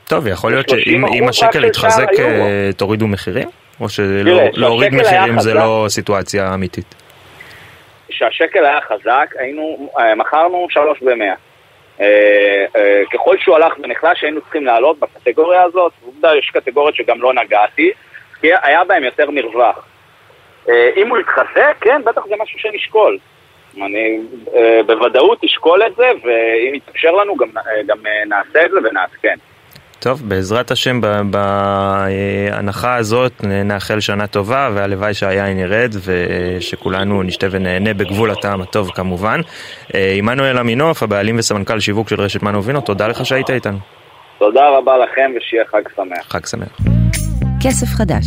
טוב, 0.08 0.26
יכול 0.26 0.50
להיות 0.50 0.68
שאם 0.68 1.28
השקל 1.28 1.64
יתחזק 1.64 2.08
אה, 2.18 2.70
תורידו 2.76 3.06
מחירים? 3.06 3.48
או 3.80 3.88
שלהוריד 3.88 4.94
מחירים 4.94 5.40
זה 5.40 5.54
לא 5.54 5.86
סיטואציה 5.88 6.54
אמיתית? 6.54 7.05
כשהשקל 8.16 8.64
היה 8.64 8.80
חזק, 8.80 9.34
היינו, 9.38 9.90
אה, 9.98 10.14
מכרנו 10.14 10.66
שלוש 10.70 11.02
במאה. 11.02 11.34
אה, 12.00 12.64
אה, 12.76 13.02
ככל 13.12 13.36
שהוא 13.38 13.56
הלך 13.56 13.74
ונחלש, 13.82 14.22
היינו 14.22 14.40
צריכים 14.40 14.64
לעלות 14.64 14.98
בקטגוריה 14.98 15.62
הזאת. 15.62 15.92
עובדה, 16.04 16.36
יש 16.36 16.50
קטגוריות 16.50 16.94
שגם 16.94 17.22
לא 17.22 17.34
נגעתי, 17.34 17.90
כי 18.40 18.48
היה 18.62 18.84
בהם 18.84 19.04
יותר 19.04 19.30
מרווח. 19.30 19.88
אם 20.96 21.08
הוא 21.08 21.18
יתחזק, 21.18 21.76
כן, 21.80 22.02
בטח 22.04 22.26
זה 22.26 22.34
משהו 22.38 22.58
שנשקול. 22.58 23.18
אני 23.76 24.20
בוודאות 24.86 25.44
אשקול 25.44 25.86
את 25.86 25.96
זה, 25.96 26.10
ואם 26.22 26.74
יתאפשר 26.74 27.10
לנו 27.10 27.36
גם, 27.36 27.48
גם 27.86 27.98
נעשה 28.26 28.64
את 28.64 28.70
זה 28.70 28.78
ונעדכן. 28.84 29.36
טוב, 30.00 30.22
בעזרת 30.28 30.70
השם 30.70 31.00
בהנחה 31.30 32.96
הזאת 32.96 33.32
נאחל 33.44 34.00
שנה 34.00 34.26
טובה 34.26 34.70
והלוואי 34.74 35.14
שהיין 35.14 35.58
ירד 35.58 35.94
ושכולנו 36.04 37.22
נשתה 37.22 37.46
ונהנה 37.50 37.94
בגבול 37.94 38.30
הטעם 38.30 38.62
הטוב 38.62 38.90
כמובן. 38.90 39.40
אה, 39.94 40.14
עמנואל 40.16 40.58
אמינוף, 40.58 41.02
הבעלים 41.02 41.38
וסמנכ"ל 41.38 41.80
שיווק 41.80 42.08
של 42.08 42.20
רשת 42.20 42.42
מנו 42.42 42.64
וינו, 42.64 42.80
תודה 42.80 43.08
לך 43.08 43.26
שהיית 43.26 43.50
איתנו. 43.50 43.78
תודה 44.38 44.68
רבה 44.78 44.98
לכם 44.98 45.30
ושיהיה 45.36 45.64
חג 45.70 45.82
שמח. 45.96 46.26
חג 46.28 46.46
שמח. 46.46 46.78
כסף 47.62 47.86
חדש 47.86 48.26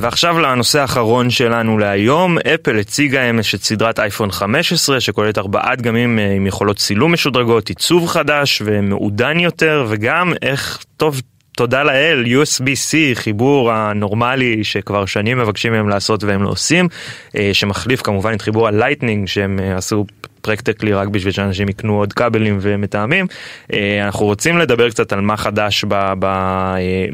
ועכשיו 0.00 0.38
לנושא 0.38 0.80
האחרון 0.80 1.30
שלנו 1.30 1.78
להיום, 1.78 2.38
אפל 2.38 2.78
הציגה 2.78 3.30
אמש 3.30 3.54
את 3.54 3.62
סדרת 3.62 3.98
אייפון 3.98 4.30
15 4.30 5.00
שכוללת 5.00 5.38
ארבעה 5.38 5.76
דגמים 5.76 6.18
אה, 6.18 6.32
עם 6.32 6.46
יכולות 6.46 6.76
צילום 6.76 7.12
משודרגות, 7.12 7.68
עיצוב 7.68 8.06
חדש 8.06 8.62
ומעודן 8.64 9.38
יותר 9.40 9.86
וגם 9.88 10.32
איך 10.42 10.84
טוב 10.96 11.20
תודה 11.56 11.82
לאל, 11.82 12.24
USB-C, 12.24 12.94
חיבור 13.14 13.72
הנורמלי 13.72 14.64
שכבר 14.64 15.06
שנים 15.06 15.38
מבקשים 15.38 15.72
מהם 15.72 15.88
לעשות 15.88 16.24
והם 16.24 16.42
לא 16.42 16.48
עושים, 16.48 16.88
אה, 17.36 17.50
שמחליף 17.52 18.02
כמובן 18.02 18.34
את 18.34 18.42
חיבור 18.42 18.68
ה 18.68 18.74
Lightning 18.74 19.28
שהם 19.28 19.58
אה, 19.62 19.76
עשו 19.76 20.04
practically 20.42 20.92
רק 20.92 21.08
בשביל 21.08 21.32
שאנשים 21.32 21.68
יקנו 21.68 21.98
עוד 21.98 22.12
כבלים 22.12 22.58
ומתאמים. 22.60 23.26
אנחנו 24.04 24.26
רוצים 24.26 24.58
לדבר 24.58 24.90
קצת 24.90 25.12
על 25.12 25.20
מה 25.20 25.36
חדש 25.36 25.84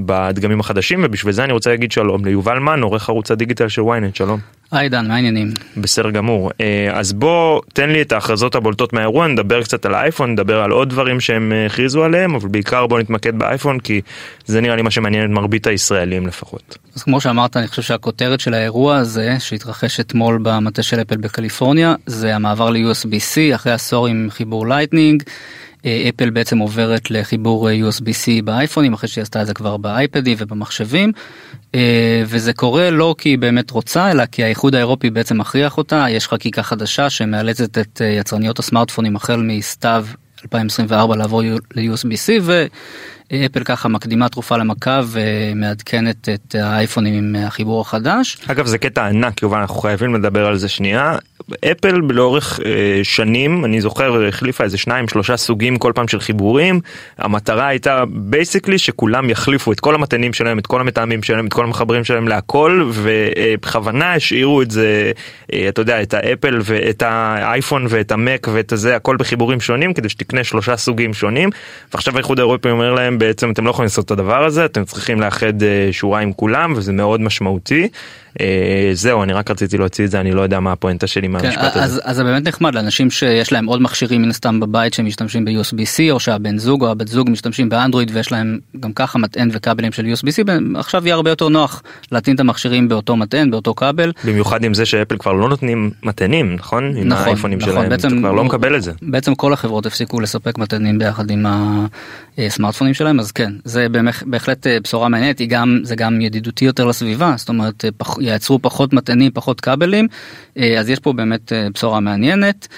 בדגמים 0.06 0.60
החדשים 0.60 1.00
ובשביל 1.04 1.32
זה 1.32 1.44
אני 1.44 1.52
רוצה 1.52 1.70
להגיד 1.70 1.92
שלום 1.92 2.24
ליובל 2.24 2.58
מן 2.58 2.82
עורך 2.82 3.08
ערוץ 3.08 3.30
הדיגיטל 3.30 3.68
של 3.68 3.82
ynet 3.82 4.14
שלום. 4.16 4.55
היי 4.72 4.88
דן, 4.88 5.08
מה 5.08 5.14
העניינים? 5.14 5.50
בסדר 5.76 6.10
גמור. 6.10 6.50
אז 6.92 7.12
בוא 7.12 7.60
תן 7.72 7.90
לי 7.90 8.02
את 8.02 8.12
ההכרזות 8.12 8.54
הבולטות 8.54 8.92
מהאירוע, 8.92 9.26
נדבר 9.26 9.62
קצת 9.62 9.86
על 9.86 9.94
האייפון, 9.94 10.32
נדבר 10.32 10.60
על 10.60 10.70
עוד 10.70 10.88
דברים 10.88 11.20
שהם 11.20 11.52
הכריזו 11.66 12.04
עליהם, 12.04 12.34
אבל 12.34 12.48
בעיקר 12.48 12.86
בוא 12.86 13.00
נתמקד 13.00 13.38
באייפון 13.38 13.80
כי 13.80 14.00
זה 14.46 14.60
נראה 14.60 14.76
לי 14.76 14.82
מה 14.82 14.90
שמעניין 14.90 15.24
את 15.24 15.30
מרבית 15.30 15.66
הישראלים 15.66 16.26
לפחות. 16.26 16.78
אז 16.96 17.02
כמו 17.02 17.20
שאמרת, 17.20 17.56
אני 17.56 17.68
חושב 17.68 17.82
שהכותרת 17.82 18.40
של 18.40 18.54
האירוע 18.54 18.96
הזה, 18.96 19.36
שהתרחש 19.38 20.00
אתמול 20.00 20.38
במטה 20.42 20.82
של 20.82 21.00
אפל 21.00 21.16
בקליפורניה, 21.16 21.94
זה 22.06 22.34
המעבר 22.34 22.70
ל-USB-C 22.70 23.54
אחרי 23.54 23.72
עשור 23.72 24.06
עם 24.06 24.28
חיבור 24.30 24.66
לייטנינג. 24.66 25.22
אפל 26.08 26.30
בעצם 26.30 26.58
עוברת 26.58 27.10
לחיבור 27.10 27.68
USB-C 27.70 28.42
באייפונים 28.44 28.92
אחרי 28.92 29.08
שהיא 29.08 29.22
עשתה 29.22 29.42
את 29.42 29.46
זה 29.46 29.54
כבר 29.54 29.76
באייפדים 29.76 30.36
ובמחשבים 30.40 31.12
וזה 32.26 32.52
קורה 32.52 32.90
לא 32.90 33.14
כי 33.18 33.28
היא 33.28 33.38
באמת 33.38 33.70
רוצה 33.70 34.10
אלא 34.10 34.26
כי 34.26 34.44
האיחוד 34.44 34.74
האירופי 34.74 35.10
בעצם 35.10 35.38
מכריח 35.38 35.78
אותה 35.78 36.06
יש 36.10 36.28
חקיקה 36.28 36.62
חדשה 36.62 37.10
שמאלצת 37.10 37.78
את 37.78 38.00
יצרניות 38.04 38.58
הסמארטפונים 38.58 39.16
החל 39.16 39.36
מסתיו 39.36 40.06
2024 40.44 41.16
לעבור 41.16 41.42
ל-USB-C 41.42 42.42
ואפל 42.42 43.64
ככה 43.64 43.88
מקדימה 43.88 44.28
תרופה 44.28 44.56
למכה 44.56 45.00
ומעדכנת 45.06 46.28
את 46.28 46.54
האייפונים 46.54 47.14
עם 47.14 47.44
החיבור 47.44 47.80
החדש. 47.80 48.38
אגב 48.46 48.66
זה 48.66 48.78
קטע 48.78 49.06
ענק 49.06 49.42
יובל 49.42 49.58
אנחנו 49.58 49.80
חייבים 49.80 50.14
לדבר 50.14 50.46
על 50.46 50.56
זה 50.56 50.68
שנייה. 50.68 51.18
אפל 51.72 52.00
לאורך 52.10 52.60
אה, 52.64 53.00
שנים 53.02 53.64
אני 53.64 53.80
זוכר 53.80 54.26
החליפה 54.26 54.64
איזה 54.64 54.78
שניים 54.78 55.08
שלושה 55.08 55.36
סוגים 55.36 55.78
כל 55.78 55.92
פעם 55.94 56.08
של 56.08 56.20
חיבורים 56.20 56.80
המטרה 57.18 57.66
הייתה 57.66 58.04
basically 58.08 58.78
שכולם 58.78 59.30
יחליפו 59.30 59.72
את 59.72 59.80
כל 59.80 59.94
המטענים 59.94 60.32
שלהם 60.32 60.58
את 60.58 60.66
כל 60.66 60.80
המתאמים 60.80 61.22
שלהם 61.22 61.46
את 61.46 61.52
כל 61.52 61.64
המחברים 61.64 62.04
שלהם 62.04 62.28
להכל 62.28 62.90
ובכוונה 62.92 64.14
השאירו 64.14 64.62
את 64.62 64.70
זה 64.70 65.12
אה, 65.52 65.68
אתה 65.68 65.80
יודע 65.80 66.02
את 66.02 66.14
האפל 66.14 66.60
ואת 66.64 67.02
האייפון 67.02 67.86
ואת 67.88 68.12
המק 68.12 68.48
ואת 68.52 68.72
הזה 68.72 68.96
הכל 68.96 69.16
בחיבורים 69.16 69.60
שונים 69.60 69.94
כדי 69.94 70.08
שתקנה 70.08 70.44
שלושה 70.44 70.76
סוגים 70.76 71.14
שונים 71.14 71.50
ועכשיו 71.92 72.14
האיחוד 72.14 72.38
האירופי 72.38 72.70
אומר 72.70 72.94
להם 72.94 73.18
בעצם 73.18 73.50
אתם 73.50 73.64
לא 73.64 73.70
יכולים 73.70 73.86
לעשות 73.86 74.04
את 74.04 74.10
הדבר 74.10 74.44
הזה 74.44 74.64
אתם 74.64 74.84
צריכים 74.84 75.20
לאחד 75.20 75.62
אה, 75.62 75.88
שורה 75.92 76.20
עם 76.20 76.32
כולם 76.32 76.72
וזה 76.76 76.92
מאוד 76.92 77.20
משמעותי. 77.20 77.88
אה, 78.40 78.90
זהו 78.92 79.22
אני 79.22 79.32
רק 79.32 79.50
רציתי 79.50 79.78
להוציא 79.78 80.04
את 80.04 80.10
זה 80.10 80.20
אני 80.20 80.32
לא 80.32 80.42
יודע 80.42 80.60
מה 80.60 80.72
הפואנטה 80.72 81.06
שלי 81.06 81.28
מהמשפט 81.28 81.58
כן, 81.58 81.66
הזה. 81.66 81.82
אז, 81.82 82.00
אז 82.04 82.16
זה 82.16 82.24
באמת 82.24 82.48
נחמד 82.48 82.74
לאנשים 82.74 83.10
שיש 83.10 83.52
להם 83.52 83.66
עוד 83.66 83.82
מכשירים 83.82 84.22
מן 84.22 84.30
הסתם 84.30 84.60
בבית 84.60 84.94
שמשתמשים 84.94 85.44
ב-USB-C 85.44 86.10
או 86.10 86.20
שהבן 86.20 86.58
זוג 86.58 86.84
או 86.84 86.90
הבת 86.90 87.08
זוג 87.08 87.30
משתמשים 87.30 87.68
באנדרואיד 87.68 88.10
ויש 88.14 88.32
להם 88.32 88.58
גם 88.80 88.92
ככה 88.92 89.18
מטען 89.18 89.48
וכבלים 89.52 89.92
של 89.92 90.06
USB-C 90.12 90.50
עכשיו 90.78 91.06
יהיה 91.06 91.14
הרבה 91.14 91.30
יותר 91.30 91.48
נוח 91.48 91.82
להטעין 92.12 92.34
את 92.34 92.40
המכשירים 92.40 92.88
באותו 92.88 93.16
מטען 93.16 93.50
באותו 93.50 93.74
כבל. 93.74 94.12
במיוחד 94.24 94.64
עם 94.64 94.74
זה 94.74 94.86
שאפל 94.86 95.16
כבר 95.18 95.32
לא 95.32 95.48
נותנים 95.48 95.90
מטענים 96.02 96.54
נכון? 96.54 96.84
עם 96.96 97.08
נכון, 97.08 97.24
האייפונים 97.24 97.58
נכון, 97.58 97.72
שלהם 97.72 97.88
בעצם, 97.88 98.08
אתה 98.08 98.16
כבר 98.16 98.32
לא 98.32 98.44
מקבל 98.44 98.76
את 98.76 98.82
זה. 98.82 98.92
בעצם 99.02 99.34
כל 99.34 99.52
החברות 99.52 99.86
הפסיקו 99.86 100.20
לספק 100.20 100.58
מטענים 100.58 100.98
ביחד 100.98 101.30
עם 101.30 101.46
הסמארטפונים 102.38 102.94
שלהם 102.94 103.20
אז 103.20 103.32
כן 103.32 103.52
זה 103.64 103.86
בהחלט 104.26 104.66
אה, 104.66 104.78
בשורה 104.80 105.08
מעניינת 105.08 105.38
היא 105.38 105.48
גם 105.48 105.80
זה 105.82 105.96
גם 105.96 106.20
ידידותי 106.20 106.64
יותר 106.64 106.84
לסביבה 106.84 107.34
זאת 107.36 107.48
אומרת 107.48 107.84
אה, 107.84 107.90
ייצרו 108.26 108.58
פחות 108.62 108.92
מטענים 108.92 109.30
פחות 109.34 109.60
כבלים 109.60 110.08
אה, 110.58 110.80
אז 110.80 110.90
יש 110.90 110.98
פה 110.98 111.12
באמת 111.12 111.52
בשורה 111.74 112.00
מעניינת. 112.00 112.68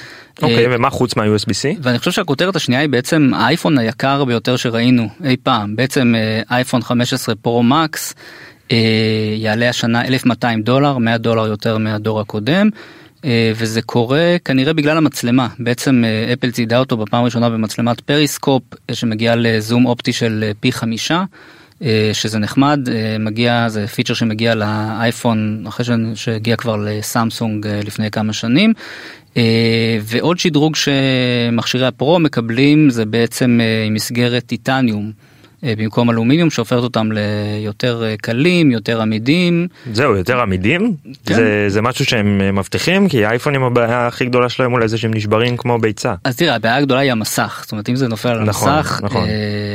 אוקיי, 0.42 0.68
ומה 0.70 0.90
חוץ 0.90 1.16
מה-USB-C? 1.16 1.78
ואני 1.82 1.98
חושב 1.98 2.10
שהכותרת 2.10 2.56
השנייה 2.56 2.80
היא 2.80 2.88
בעצם 2.88 3.30
האייפון 3.34 3.78
היקר 3.78 4.24
ביותר 4.24 4.56
שראינו 4.56 5.08
אי 5.24 5.36
פעם 5.42 5.76
בעצם 5.76 6.14
אייפון 6.50 6.82
15 6.82 7.34
פרו 7.34 7.62
מקס 7.62 8.14
יעלה 9.36 9.68
השנה 9.68 10.04
1200 10.04 10.62
דולר 10.62 10.98
100 10.98 11.18
דולר 11.18 11.46
יותר 11.46 11.78
מהדור 11.78 12.20
הקודם. 12.20 12.68
וזה 13.54 13.82
קורה 13.82 14.36
כנראה 14.44 14.72
בגלל 14.72 14.96
המצלמה 14.96 15.48
בעצם 15.58 16.04
אפל 16.32 16.50
ציידה 16.50 16.78
אותו 16.78 16.96
בפעם 16.96 17.22
הראשונה 17.22 17.50
במצלמת 17.50 18.00
פריסקופ 18.00 18.62
שמגיעה 18.92 19.36
לזום 19.36 19.86
אופטי 19.86 20.12
של 20.12 20.50
פי 20.60 20.72
חמישה 20.72 21.24
שזה 22.12 22.38
נחמד 22.38 22.88
מגיע 23.20 23.68
זה 23.68 23.86
פיצ'ר 23.86 24.14
שמגיע 24.14 24.54
לאייפון 24.54 25.64
אחרי 25.68 25.86
שהגיע 26.14 26.56
כבר 26.56 26.76
לסמסונג 26.76 27.66
לפני 27.66 28.10
כמה 28.10 28.32
שנים 28.32 28.72
ועוד 30.02 30.38
שדרוג 30.38 30.76
שמכשירי 30.76 31.86
הפרו 31.86 32.18
מקבלים 32.18 32.90
זה 32.90 33.04
בעצם 33.06 33.60
עם 33.86 33.94
מסגרת 33.94 34.46
טיטניום. 34.46 35.12
במקום 35.62 36.10
אלומיניום 36.10 36.50
שהופכת 36.50 36.82
אותם 36.82 37.08
ליותר 37.12 38.04
קלים 38.20 38.70
יותר 38.70 39.02
עמידים. 39.02 39.68
זהו 39.92 40.16
יותר 40.16 40.40
עמידים 40.40 40.94
כן. 41.26 41.34
זה, 41.34 41.64
זה 41.68 41.82
משהו 41.82 42.04
שהם 42.04 42.56
מבטיחים 42.56 43.08
כי 43.08 43.24
האייפונים 43.24 43.62
הבעיה 43.62 44.06
הכי 44.06 44.24
גדולה 44.24 44.48
שלהם 44.48 44.72
אולי 44.72 44.88
זה 44.88 44.98
שהם 44.98 45.14
נשברים 45.14 45.56
כמו 45.56 45.78
ביצה. 45.78 46.14
אז 46.24 46.36
תראה 46.36 46.54
הבעיה 46.54 46.76
הגדולה 46.76 47.00
היא 47.00 47.12
המסך 47.12 47.60
זאת 47.62 47.72
אומרת 47.72 47.88
אם 47.88 47.96
זה 47.96 48.08
נופל 48.08 48.28
על 48.28 48.44
נכון, 48.44 48.72
המסך. 48.72 49.00
נכון. 49.04 49.28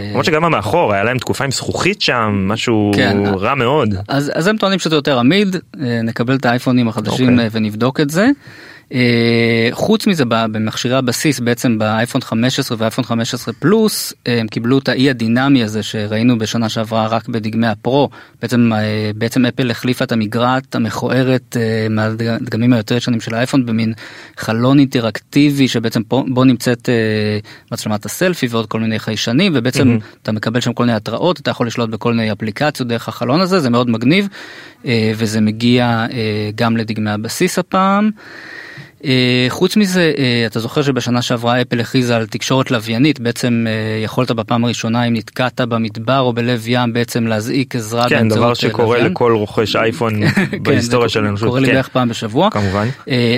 למרות 0.10 0.26
שגם 0.26 0.46
המאחור 0.46 0.94
היה 0.94 1.04
להם 1.04 1.18
תקופה 1.18 1.44
עם 1.44 1.52
זכוכית 1.52 2.02
שם 2.02 2.46
משהו 2.48 2.92
כן. 2.96 3.18
רע 3.26 3.56
מאוד. 3.56 3.96
אז, 4.08 4.32
אז 4.36 4.48
הם 4.48 4.58
טוענים 4.58 4.80
שזה 4.80 4.96
יותר 4.96 5.20
עמיד 5.20 5.56
נקבל 6.04 6.36
את 6.36 6.46
האייפונים 6.46 6.88
החדשים 6.88 7.34
אוקיי. 7.34 7.50
ונבדוק 7.52 8.00
את 8.00 8.10
זה. 8.10 8.28
חוץ 9.72 10.08
מזה 10.08 10.24
במכשירי 10.26 10.96
הבסיס 10.96 11.40
בעצם 11.40 11.78
באייפון 11.78 12.22
15 12.22 12.78
ואייפון 12.80 13.04
15 13.04 13.54
פלוס 13.54 14.14
הם 14.26 14.48
קיבלו 14.48 14.78
את 14.78 14.90
האי 14.90 15.10
הדינמי 15.10 15.64
הזה 15.64 15.84
שראינו 15.84 16.38
בשנה 16.38 16.70
שעברה 16.70 17.08
רק 17.08 17.28
בדגמי 17.30 17.68
הפרו 17.68 18.10
בעצם 18.42 18.72
בעצם 19.16 19.46
אפל 19.46 19.72
החליפה 19.72 20.06
את 20.06 20.12
המגרעת 20.12 20.76
המכוערת 20.76 21.58
מהדגמים 21.90 22.74
היותר 22.74 22.96
ישנים 22.96 23.22
של 23.22 23.36
האייפון 23.36 23.66
במין 23.66 23.94
חלון 24.38 24.80
אינטראקטיבי 24.80 25.68
שבעצם 25.68 26.04
פה, 26.04 26.24
בו 26.28 26.44
נמצאת 26.44 26.90
מצלמת 27.72 28.06
הסלפי 28.06 28.48
ועוד 28.50 28.68
כל 28.68 28.80
מיני 28.80 29.00
חיישנים 29.00 29.52
ובעצם 29.56 29.98
mm-hmm. 29.98 30.18
אתה 30.22 30.32
מקבל 30.32 30.60
שם 30.60 30.74
כל 30.74 30.84
מיני 30.84 30.96
התראות 30.96 31.40
אתה 31.40 31.52
יכול 31.52 31.68
לשלוט 31.68 31.90
בכל 31.90 32.14
מיני 32.14 32.32
אפליקציות 32.32 32.88
דרך 32.88 33.08
החלון 33.08 33.42
הזה 33.42 33.60
זה 33.60 33.70
מאוד 33.70 33.90
מגניב 33.90 34.28
וזה 35.16 35.42
מגיע 35.42 36.06
גם 36.56 36.78
לדגמי 36.78 37.10
הבסיס 37.10 37.60
הפעם. 37.60 38.10
חוץ 39.50 39.78
מזה 39.78 40.14
אתה 40.46 40.60
זוכר 40.60 40.82
שבשנה 40.82 41.22
שעברה 41.22 41.62
אפל 41.62 41.80
הכריזה 41.80 42.16
על 42.16 42.28
תקשורת 42.28 42.72
לוויינית 42.72 43.20
בעצם 43.20 43.66
יכולת 44.04 44.32
בפעם 44.32 44.66
הראשונה 44.66 45.04
אם 45.04 45.14
נתקעת 45.14 45.62
במדבר 45.62 46.20
או 46.20 46.34
בלב 46.34 46.64
ים 46.68 46.94
בעצם 46.94 47.28
להזעיק 47.28 47.76
עזרה 47.76 48.10
כן 48.10 48.30
דבר 48.30 48.54
שקורה 48.54 48.86
לוויין. 48.86 49.12
לכל 49.12 49.32
רוכש 49.32 49.76
אייפון 49.76 50.14
בהיסטוריה 50.64 51.10
של 51.10 51.26
האנושות. 51.26 51.48
קורה 51.48 51.60
לי 51.60 51.68
כן. 51.68 51.74
בערך 51.74 51.88
פעם 51.88 52.10
בשבוע 52.10 52.50
כמובן 52.52 52.88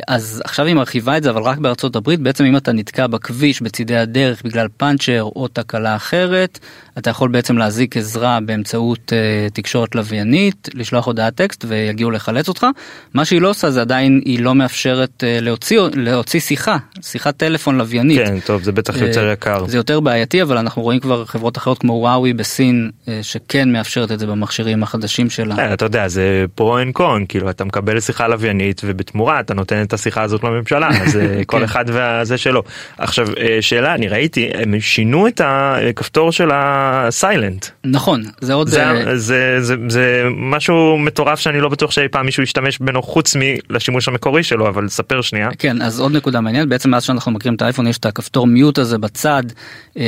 אז 0.08 0.42
עכשיו 0.46 0.66
היא 0.66 0.76
מרחיבה 0.76 1.18
את 1.18 1.24
זה 1.24 1.30
אבל 1.30 1.42
רק 1.42 1.58
בארצות 1.58 1.96
הברית 1.96 2.20
בעצם 2.20 2.46
אם 2.46 2.58
אתה 2.58 2.72
נתקע 2.72 3.08
בכביש 3.08 3.62
בצידי 3.62 3.98
הדרך 3.98 4.42
בגלל 4.46 4.68
פאנצ'ר 4.78 5.24
או 5.24 5.48
תקלה 5.48 5.96
אחרת 5.96 6.60
אתה 6.98 7.10
יכול 7.10 7.30
בעצם 7.30 7.58
להזעיק 7.58 7.98
עזרה 7.98 8.40
באמצעות 8.46 9.14
תקשורת 9.54 9.96
לוויינית 9.96 10.70
לשלוח 10.74 11.06
הודעת 11.06 11.36
טקסט 11.36 11.66
ויגיעו 11.68 12.12
לחלץ 12.12 12.48
אותך 12.48 12.66
מה 13.14 13.26
שהיא 13.26 13.42
לא 13.42 13.50
עושה 13.50 13.72
זה 13.72 13.82
עדיין 13.82 14.22
היא 14.26 14.40
לא 14.40 14.56
מאפשרת 14.56 15.24
להוציא, 15.56 15.80
להוציא 15.94 16.40
שיחה, 16.40 16.78
שיחת 17.02 17.38
טלפון 17.38 17.78
לוויינית. 17.78 18.20
כן, 18.20 18.40
טוב, 18.40 18.64
זה 18.64 18.72
בטח 18.72 18.98
יותר 18.98 19.32
יקר. 19.32 19.66
זה 19.68 19.78
יותר 19.78 20.00
בעייתי, 20.00 20.42
אבל 20.42 20.58
אנחנו 20.58 20.82
רואים 20.82 21.00
כבר 21.00 21.26
חברות 21.26 21.58
אחרות 21.58 21.78
כמו 21.78 21.94
וואוי 21.94 22.34
בסין, 22.34 22.92
שכן 23.22 23.72
מאפשרת 23.72 24.12
את 24.12 24.20
זה 24.20 24.28
במכשירים 24.28 24.84
החדשים 24.84 25.30
שלה. 25.30 25.56
כן, 25.56 25.74
אתה 25.74 25.86
יודע, 25.86 26.08
זה 26.08 26.46
pro 26.56 26.80
and 26.80 26.94
con, 26.94 27.26
כאילו 27.30 27.50
אתה 27.50 27.66
מקבל 27.66 28.00
שיחה 28.00 28.28
לוויינית 28.28 28.82
ובתמורה 28.86 29.40
אתה 29.40 29.54
נותן 29.54 29.82
את 29.82 29.94
השיחה 29.94 30.22
הזאת 30.22 30.44
לממשלה, 30.44 30.90
אז 30.90 31.20
כל 31.46 31.64
אחד 31.64 31.86
והזה 31.88 32.38
שלו. 32.38 32.64
עכשיו, 32.98 33.28
שאלה, 33.62 33.96
אני 33.96 34.08
ראיתי, 34.08 34.50
הם 34.54 34.80
שינו 34.80 35.28
את 35.28 35.42
הכפתור 35.44 36.32
של 36.32 36.50
ה 36.54 36.68
silent. 36.68 37.66
נכון, 37.86 38.24
זה 38.42 38.54
עוד... 38.54 38.68
זה, 38.68 38.84
זה, 39.16 39.58
זה, 39.60 39.76
זה 39.88 40.24
משהו 40.36 40.98
מטורף 40.98 41.40
שאני 41.40 41.62
לא 41.62 41.70
בטוח 41.70 41.92
שאי 41.92 42.08
פעם 42.08 42.26
מישהו 42.26 42.44
ישתמש 42.44 42.80
בו 42.80 43.04
חוץ 43.04 43.36
מלשימוש 43.40 44.08
המקורי 44.08 44.44
שלו, 44.44 44.68
אבל 44.68 44.90
ספר 44.90 45.22
שנייה. 45.22 45.45
כן, 45.60 45.82
אז 45.82 46.00
עוד 46.00 46.12
נקודה 46.12 46.42
מעניינת, 46.42 46.70
בעצם 46.70 46.90
מאז 46.90 47.04
שאנחנו 47.04 47.32
מכירים 47.32 47.56
את 47.56 47.62
האייפון 47.62 47.88
יש 47.88 47.98
את 47.98 48.06
הכפתור 48.06 48.48
mute 48.48 48.78
הזה 48.78 48.98
בצד, 48.98 49.44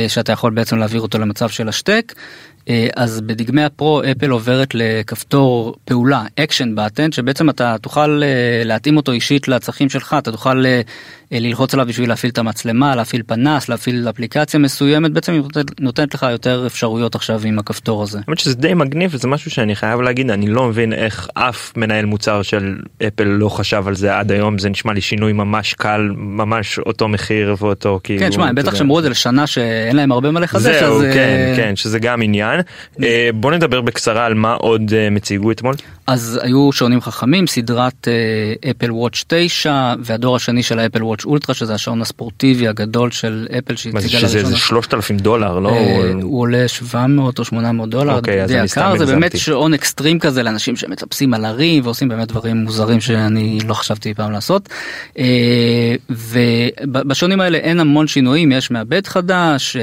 שאתה 0.08 0.32
יכול 0.32 0.52
בעצם 0.52 0.78
להעביר 0.78 1.00
אותו 1.00 1.18
למצב 1.18 1.48
של 1.48 1.68
השתק. 1.68 2.14
אז 2.96 3.20
בדגמי 3.20 3.64
הפרו 3.64 4.02
אפל 4.12 4.30
עוברת 4.30 4.74
לכפתור 4.74 5.74
פעולה 5.84 6.24
action 6.40 6.74
button 6.74 7.12
שבעצם 7.12 7.50
אתה 7.50 7.76
תוכל 7.82 8.22
להתאים 8.64 8.96
אותו 8.96 9.12
אישית 9.12 9.48
לצרכים 9.48 9.88
שלך. 9.88 10.16
אתה 10.18 10.32
תוכל 10.32 10.64
ללחוץ 11.32 11.74
עליו 11.74 11.86
בשביל 11.86 12.08
להפעיל 12.08 12.32
את 12.32 12.38
המצלמה 12.38 12.96
להפעיל 12.96 13.22
פנס 13.26 13.68
להפעיל 13.68 14.08
אפליקציה 14.10 14.60
מסוימת 14.60 15.12
בעצם 15.12 15.32
היא 15.32 15.42
נותנת 15.80 16.14
לך 16.14 16.26
יותר 16.30 16.66
אפשרויות 16.66 17.14
עכשיו 17.14 17.40
עם 17.44 17.58
הכפתור 17.58 18.02
הזה. 18.02 18.18
האמת 18.26 18.38
שזה 18.38 18.54
די 18.54 18.74
מגניב 18.74 19.10
וזה 19.14 19.28
משהו 19.28 19.50
שאני 19.50 19.76
חייב 19.76 20.00
להגיד 20.00 20.30
אני 20.30 20.46
לא 20.46 20.68
מבין 20.68 20.92
איך 20.92 21.28
אף 21.34 21.72
מנהל 21.76 22.04
מוצר 22.04 22.42
של 22.42 22.76
אפל 23.06 23.24
לא 23.24 23.48
חשב 23.48 23.84
על 23.86 23.94
זה 23.94 24.18
עד 24.18 24.32
היום 24.32 24.58
זה 24.58 24.68
נשמע 24.68 24.92
לי 24.92 25.00
שינוי 25.00 25.32
ממש 25.32 25.74
קל 25.74 26.10
ממש 26.16 26.78
אותו 26.78 27.08
מחיר 27.08 27.54
ואותו 27.58 28.00
כאילו. 28.04 28.20
כן, 28.20 28.32
שמע, 28.32 28.48
הם 28.48 28.54
בטח 28.54 28.74
שמרו 28.74 28.98
את 28.98 29.04
זה 29.04 29.10
לשנה 29.10 29.46
שאין 29.46 29.96
להם 29.96 30.12
הרבה 30.12 30.30
מה 30.30 30.40
לחדש. 30.40 30.62
זהו, 30.62 30.96
אז, 30.96 31.14
כן, 31.14 31.52
כן, 31.56 31.76
שזה 31.76 31.98
גם 31.98 32.22
עניין. 32.22 32.60
אה, 33.02 33.30
בוא 33.34 33.52
נדבר 33.52 33.80
בקצרה 33.80 34.26
על 34.26 34.34
מה 34.34 34.54
עוד 34.54 34.92
הם 35.06 35.16
הציגו 35.16 35.50
אתמול. 35.50 35.74
אז 36.08 36.40
היו 36.42 36.72
שעונים 36.72 37.00
חכמים, 37.00 37.46
סדרת 37.46 38.08
אפל 38.70 38.92
וואץ' 38.92 39.24
9 39.26 39.94
והדור 40.00 40.36
השני 40.36 40.62
של 40.62 40.78
האפל 40.78 41.02
וואץ' 41.02 41.24
אולטרה 41.24 41.54
שזה 41.54 41.74
השעון 41.74 42.02
הספורטיבי 42.02 42.68
הגדול 42.68 43.10
של 43.10 43.46
אפל 43.58 43.76
שהציגה 43.76 43.98
לראשונה. 44.00 44.28
שזה 44.28 44.38
איזה 44.38 44.56
3,000 44.56 45.16
דולר, 45.16 45.58
לא? 45.58 45.78
הוא 46.22 46.40
עולה 46.40 46.68
700 46.68 47.38
או 47.38 47.44
800 47.44 47.90
דולר, 47.90 48.16
אוקיי, 48.16 48.42
אז 48.42 48.52
אני 48.52 48.68
סתם 48.68 48.94
זה. 48.98 49.06
באמת 49.06 49.38
שעון 49.38 49.74
אקסטרים 49.74 50.18
כזה 50.18 50.42
לאנשים 50.42 50.76
שמטפסים 50.76 51.34
על 51.34 51.44
הרים 51.44 51.84
ועושים 51.84 52.08
באמת 52.08 52.28
דברים 52.28 52.56
מוזרים 52.56 53.00
שאני 53.00 53.58
לא 53.66 53.74
חשבתי 53.74 54.14
פעם 54.14 54.32
לעשות. 54.32 54.68
ובשעונים 56.10 57.40
האלה 57.40 57.58
אין 57.58 57.80
המון 57.80 58.06
שינויים, 58.06 58.52
יש 58.52 58.70
מעבד 58.70 59.06
חדש, 59.06 59.76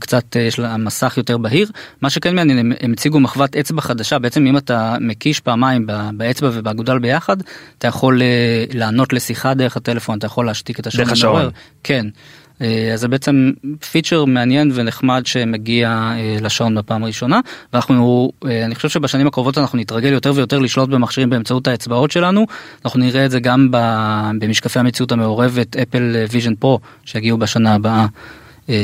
קצת 0.00 0.36
יש 0.36 0.58
לה 0.58 0.76
מסך 0.76 1.14
יותר 1.16 1.38
בהיר, 1.38 1.70
מה 2.02 2.10
שכן 2.10 2.34
מעניין 2.34 2.58
הם, 2.58 2.72
הם 2.80 2.92
הציגו 2.92 3.20
מחוות 3.20 3.56
אצבע 3.56 3.80
חדשה, 3.80 4.18
בעצם 4.18 4.46
אם 4.46 4.56
אתה 4.56 4.96
מקיש 5.00 5.35
פעמיים 5.40 5.86
באצבע 6.14 6.50
ובאגודל 6.52 6.98
ביחד, 6.98 7.36
אתה 7.78 7.88
יכול 7.88 8.22
לענות 8.74 9.12
לשיחה 9.12 9.54
דרך 9.54 9.76
הטלפון, 9.76 10.18
אתה 10.18 10.26
יכול 10.26 10.46
להשתיק 10.46 10.80
את 10.80 10.86
השעון. 10.86 11.04
דרך 11.04 11.12
השעון. 11.12 11.50
כן. 11.82 12.06
אז 12.92 13.00
זה 13.00 13.08
בעצם 13.08 13.52
פיצ'ר 13.90 14.24
מעניין 14.24 14.70
ונחמד 14.74 15.22
שמגיע 15.26 16.12
לשעון 16.40 16.74
בפעם 16.74 17.02
הראשונה 17.02 17.40
ואנחנו 17.72 18.30
אני 18.44 18.74
חושב 18.74 18.88
שבשנים 18.88 19.26
הקרובות 19.26 19.58
אנחנו 19.58 19.78
נתרגל 19.78 20.12
יותר 20.12 20.32
ויותר 20.34 20.58
לשלוט 20.58 20.88
במכשירים 20.88 21.30
באמצעות 21.30 21.68
האצבעות 21.68 22.10
שלנו 22.10 22.46
אנחנו 22.84 23.00
נראה 23.00 23.24
את 23.24 23.30
זה 23.30 23.40
גם 23.40 23.68
במשקפי 24.40 24.78
המציאות 24.78 25.12
המעורבת 25.12 25.76
אפל 25.76 26.24
ויז'ן 26.32 26.54
פרו 26.54 26.80
שיגיעו 27.04 27.38
בשנה 27.38 27.74
הבאה. 27.74 28.06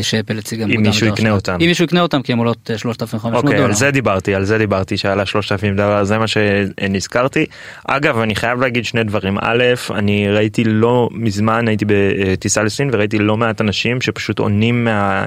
שאפל 0.03 0.39
הציגה 0.39 0.65
אם 0.65 0.83
מישהו 0.83 1.07
יקנה 1.07 1.31
אותם 1.31 1.57
אם 1.61 1.67
מישהו 1.67 1.85
יקנה 1.85 2.01
אותם 2.01 2.23
כי 2.23 2.33
הם 2.33 2.39
עולות 2.39 2.71
3,500 2.77 3.45
אוקיי, 3.45 3.57
דולר. 3.57 3.69
על 3.69 3.75
זה 3.75 3.91
דיברתי 3.91 4.35
על 4.35 4.45
זה 4.45 4.59
דיברתי 4.59 4.97
שעלה 4.97 5.27
3,000 5.27 5.77
דולר 5.77 6.05
זה 6.05 6.19
מה 6.19 6.27
שנזכרתי 6.27 7.47
אגב 7.89 8.19
אני 8.19 8.35
חייב 8.35 8.61
להגיד 8.61 8.85
שני 8.85 9.05
דברים 9.05 9.39
א' 9.41 9.65
אני 9.91 10.31
ראיתי 10.31 10.65
לא 10.65 11.09
מזמן 11.13 11.69
הייתי 11.69 11.85
בטיסה 11.89 12.63
לסין 12.63 12.91
וראיתי 12.93 13.19
לא 13.19 13.37
מעט 13.37 13.61
אנשים 13.61 14.01
שפשוט 14.01 14.39
עונים 14.39 14.85
מה, 14.85 15.25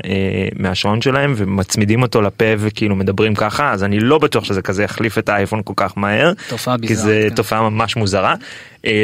מהשעון 0.55 1.01
שלהם 1.01 1.33
ומצמידים 1.37 2.01
אותו 2.01 2.21
לפה 2.21 2.45
וכאילו 2.57 2.95
מדברים 2.95 3.35
ככה 3.35 3.71
אז 3.71 3.83
אני 3.83 3.99
לא 3.99 4.17
בטוח 4.17 4.43
שזה 4.43 4.61
כזה 4.61 4.83
יחליף 4.83 5.17
את 5.17 5.29
האייפון 5.29 5.61
כל 5.65 5.73
כך 5.75 5.97
מהר 5.97 6.33
תופעה 6.49 6.77
כי 6.77 6.87
ביזארית, 6.87 7.21
זה 7.21 7.27
כן. 7.29 7.35
תופעה 7.35 7.69
ממש 7.69 7.95
מוזרה. 7.95 8.35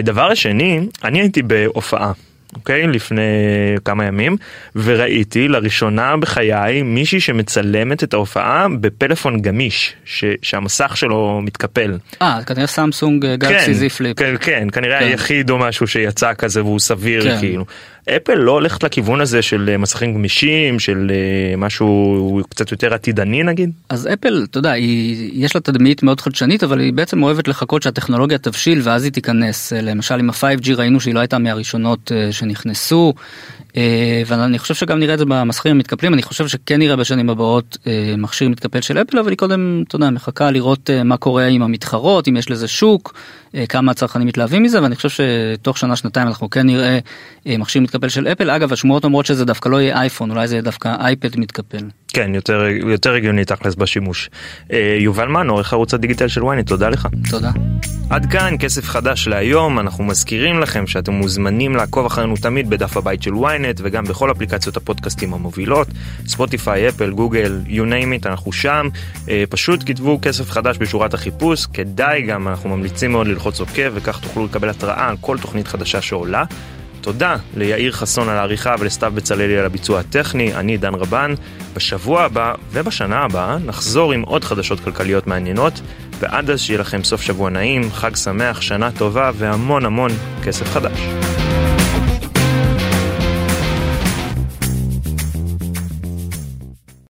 דבר 0.03 0.31
השני 0.31 0.79
אני 1.03 1.21
הייתי 1.21 1.41
בהופעה. 1.41 2.11
אוקיי 2.55 2.87
לפני 2.87 3.21
כמה 3.85 4.05
ימים 4.05 4.37
וראיתי 4.75 5.47
לראשונה 5.47 6.17
בחיי 6.17 6.81
מישהי 6.81 7.19
שמצלמת 7.19 8.03
את 8.03 8.13
ההופעה 8.13 8.67
בפלאפון 8.79 9.41
גמיש 9.41 9.93
ש, 10.05 10.23
שהמסך 10.41 10.97
שלו 10.97 11.39
מתקפל. 11.43 11.97
אה 12.21 12.39
כנראה 12.45 12.67
סמסונג 12.67 13.25
גלקסי 13.25 13.73
זי 13.73 13.89
פליפ. 13.89 14.17
כן, 14.17 14.35
כן 14.41 14.67
כנראה 14.71 14.99
כן. 14.99 15.05
היחיד 15.05 15.49
או 15.49 15.57
משהו 15.57 15.87
שיצא 15.87 16.33
כזה 16.33 16.63
והוא 16.63 16.79
סביר 16.79 17.23
כן. 17.23 17.37
כאילו. 17.39 17.65
אפל 18.15 18.35
לא 18.35 18.51
הולכת 18.51 18.83
לכיוון 18.83 19.21
הזה 19.21 19.41
של 19.41 19.69
אה, 19.69 19.77
מסכים 19.77 20.13
גמישים 20.13 20.79
של 20.79 21.11
אה, 21.11 21.57
משהו 21.57 22.41
קצת 22.49 22.71
יותר 22.71 22.93
עתידני 22.93 23.43
נגיד. 23.43 23.71
אז 23.89 24.09
אפל, 24.13 24.45
אתה 24.49 24.57
יודע, 24.57 24.71
היא, 24.71 25.31
יש 25.33 25.55
לה 25.55 25.61
תדמית 25.61 26.03
מאוד 26.03 26.21
חדשנית, 26.21 26.63
אבל 26.63 26.79
היא 26.79 26.93
בעצם 26.93 27.23
אוהבת 27.23 27.47
לחכות 27.47 27.83
שהטכנולוגיה 27.83 28.37
תבשיל 28.37 28.81
ואז 28.83 29.03
היא 29.03 29.11
תיכנס. 29.11 29.73
אה, 29.73 29.81
למשל 29.81 30.19
עם 30.19 30.29
ה-5G 30.29 30.73
ראינו 30.75 30.99
שהיא 30.99 31.13
לא 31.13 31.19
הייתה 31.19 31.37
מהראשונות 31.37 32.11
שנכנסו, 32.31 33.13
ואני 34.25 34.59
חושב 34.59 34.73
שגם 34.73 34.99
נראה 34.99 35.13
את 35.13 35.19
זה 35.19 35.25
במסכים 35.25 35.71
המתקפלים, 35.71 36.13
אני 36.13 36.23
חושב 36.23 36.47
שכן 36.47 36.79
נראה 36.79 36.95
בשנים 36.95 37.29
הבאות 37.29 37.77
אה, 37.87 38.13
מכשיר 38.17 38.49
מתקפל 38.49 38.81
של 38.81 38.97
אפל, 38.97 39.19
אבל 39.19 39.29
היא 39.29 39.37
קודם, 39.37 39.83
אתה 39.87 39.95
יודע, 39.95 40.09
מחכה 40.09 40.51
לראות 40.51 40.89
אה, 40.89 41.03
מה 41.03 41.17
קורה 41.17 41.45
עם 41.45 41.61
המתחרות, 41.61 42.27
אם 42.27 42.37
יש 42.37 42.49
לזה 42.49 42.67
שוק, 42.67 43.13
אה, 43.55 43.65
כמה 43.67 43.91
הצרכנים 43.91 44.27
מתלהבים 44.27 44.63
מזה, 44.63 44.83
ואני 44.83 44.95
חושב 44.95 45.09
שתוך 45.09 45.77
שנה 45.77 45.95
שנתיים 45.95 46.27
אנחנו 46.27 46.49
כן 46.49 46.65
נראה 46.65 46.99
אה, 47.47 47.57
מכשיר 47.57 47.81
מתקפל 47.81 48.09
של 48.09 48.27
אפל. 48.27 48.49
אגב, 48.49 48.73
השמועות 48.73 49.03
אומרות 49.03 49.25
שזה 49.25 49.45
דווקא 49.45 49.69
לא 49.69 49.81
יהיה 49.81 50.01
אייפון, 50.01 50.31
אולי 50.31 50.47
זה 50.47 50.55
יהיה 50.55 50.61
דווקא 50.61 50.95
אייפד 50.99 51.39
מתקפל. 51.39 51.85
כן 52.13 52.35
יותר 52.35 52.63
יותר 52.87 53.13
הגיוני 53.13 53.45
תכלס 53.45 53.75
בשימוש. 53.75 54.29
אה, 54.71 54.97
יובל 54.99 55.27
מן 55.27 55.49
עורך 55.49 55.73
ערוץ 55.73 55.93
הדיגיטל 55.93 56.27
של 56.27 56.41
ynet 56.41 56.63
תודה 56.65 56.89
לך. 56.89 57.07
תודה. 57.29 57.51
עד 58.09 58.25
כאן 58.31 58.55
כסף 58.59 58.85
חדש 58.85 59.27
להיום, 59.27 59.79
אנחנו 59.79 60.03
מזכירים 60.03 60.59
לכם 60.59 60.87
שאתם 60.87 61.13
מוזמנים 61.13 61.75
לעקוב 61.75 62.05
אחרינו 62.05 62.35
תמיד 62.37 62.69
בדף 62.69 62.97
הבית 62.97 63.23
של 63.23 63.31
ynet 63.33 63.79
וגם 63.81 64.03
בכל 64.03 64.31
אפליקציות 64.31 64.77
הפודקאסטים 64.77 65.33
המובילות, 65.33 65.87
ספוטיפיי, 66.27 66.89
אפל, 66.89 67.11
גוגל, 67.11 67.61
you 67.67 67.69
name 67.69 68.23
it, 68.23 68.29
אנחנו 68.29 68.51
שם, 68.51 68.87
אה, 69.29 69.43
פשוט 69.49 69.83
כתבו 69.85 70.19
כסף 70.21 70.49
חדש 70.49 70.77
בשורת 70.77 71.13
החיפוש, 71.13 71.65
כדאי 71.65 72.21
גם, 72.21 72.47
אנחנו 72.47 72.69
ממליצים 72.69 73.11
מאוד 73.11 73.27
ללחוץ 73.27 73.59
עוקב 73.59 73.91
וכך 73.93 74.19
תוכלו 74.19 74.45
לקבל 74.45 74.69
התראה 74.69 75.09
על 75.09 75.15
כל 75.21 75.37
תוכנית 75.37 75.67
חדשה 75.67 76.01
שעולה. 76.01 76.43
תודה 77.01 77.35
ליאיר 77.57 77.91
חסון 77.91 78.29
על 78.29 78.37
העריכה 78.37 78.75
ולסתיו 78.79 79.11
בצללי 79.15 79.57
על 79.57 79.65
הביצוע 79.65 79.99
הטכני, 79.99 80.53
אני 80.53 80.77
דן 80.77 80.95
רבן. 80.95 81.33
בשבוע 81.73 82.23
הבא 82.23 82.53
ובשנה 82.71 83.19
הבאה 83.19 83.57
נחזור 83.57 84.13
עם 84.13 84.21
עוד 84.21 84.43
חדשות 84.43 84.79
כלכליות 84.79 85.27
מעניינות, 85.27 85.81
ועד 86.19 86.49
אז 86.49 86.59
שיהיה 86.59 86.79
לכם 86.79 87.03
סוף 87.03 87.21
שבוע 87.21 87.49
נעים, 87.49 87.91
חג 87.91 88.15
שמח, 88.15 88.61
שנה 88.61 88.91
טובה 88.91 89.31
והמון 89.35 89.85
המון 89.85 90.11
כסף 90.43 90.73
חדש. 90.73 90.99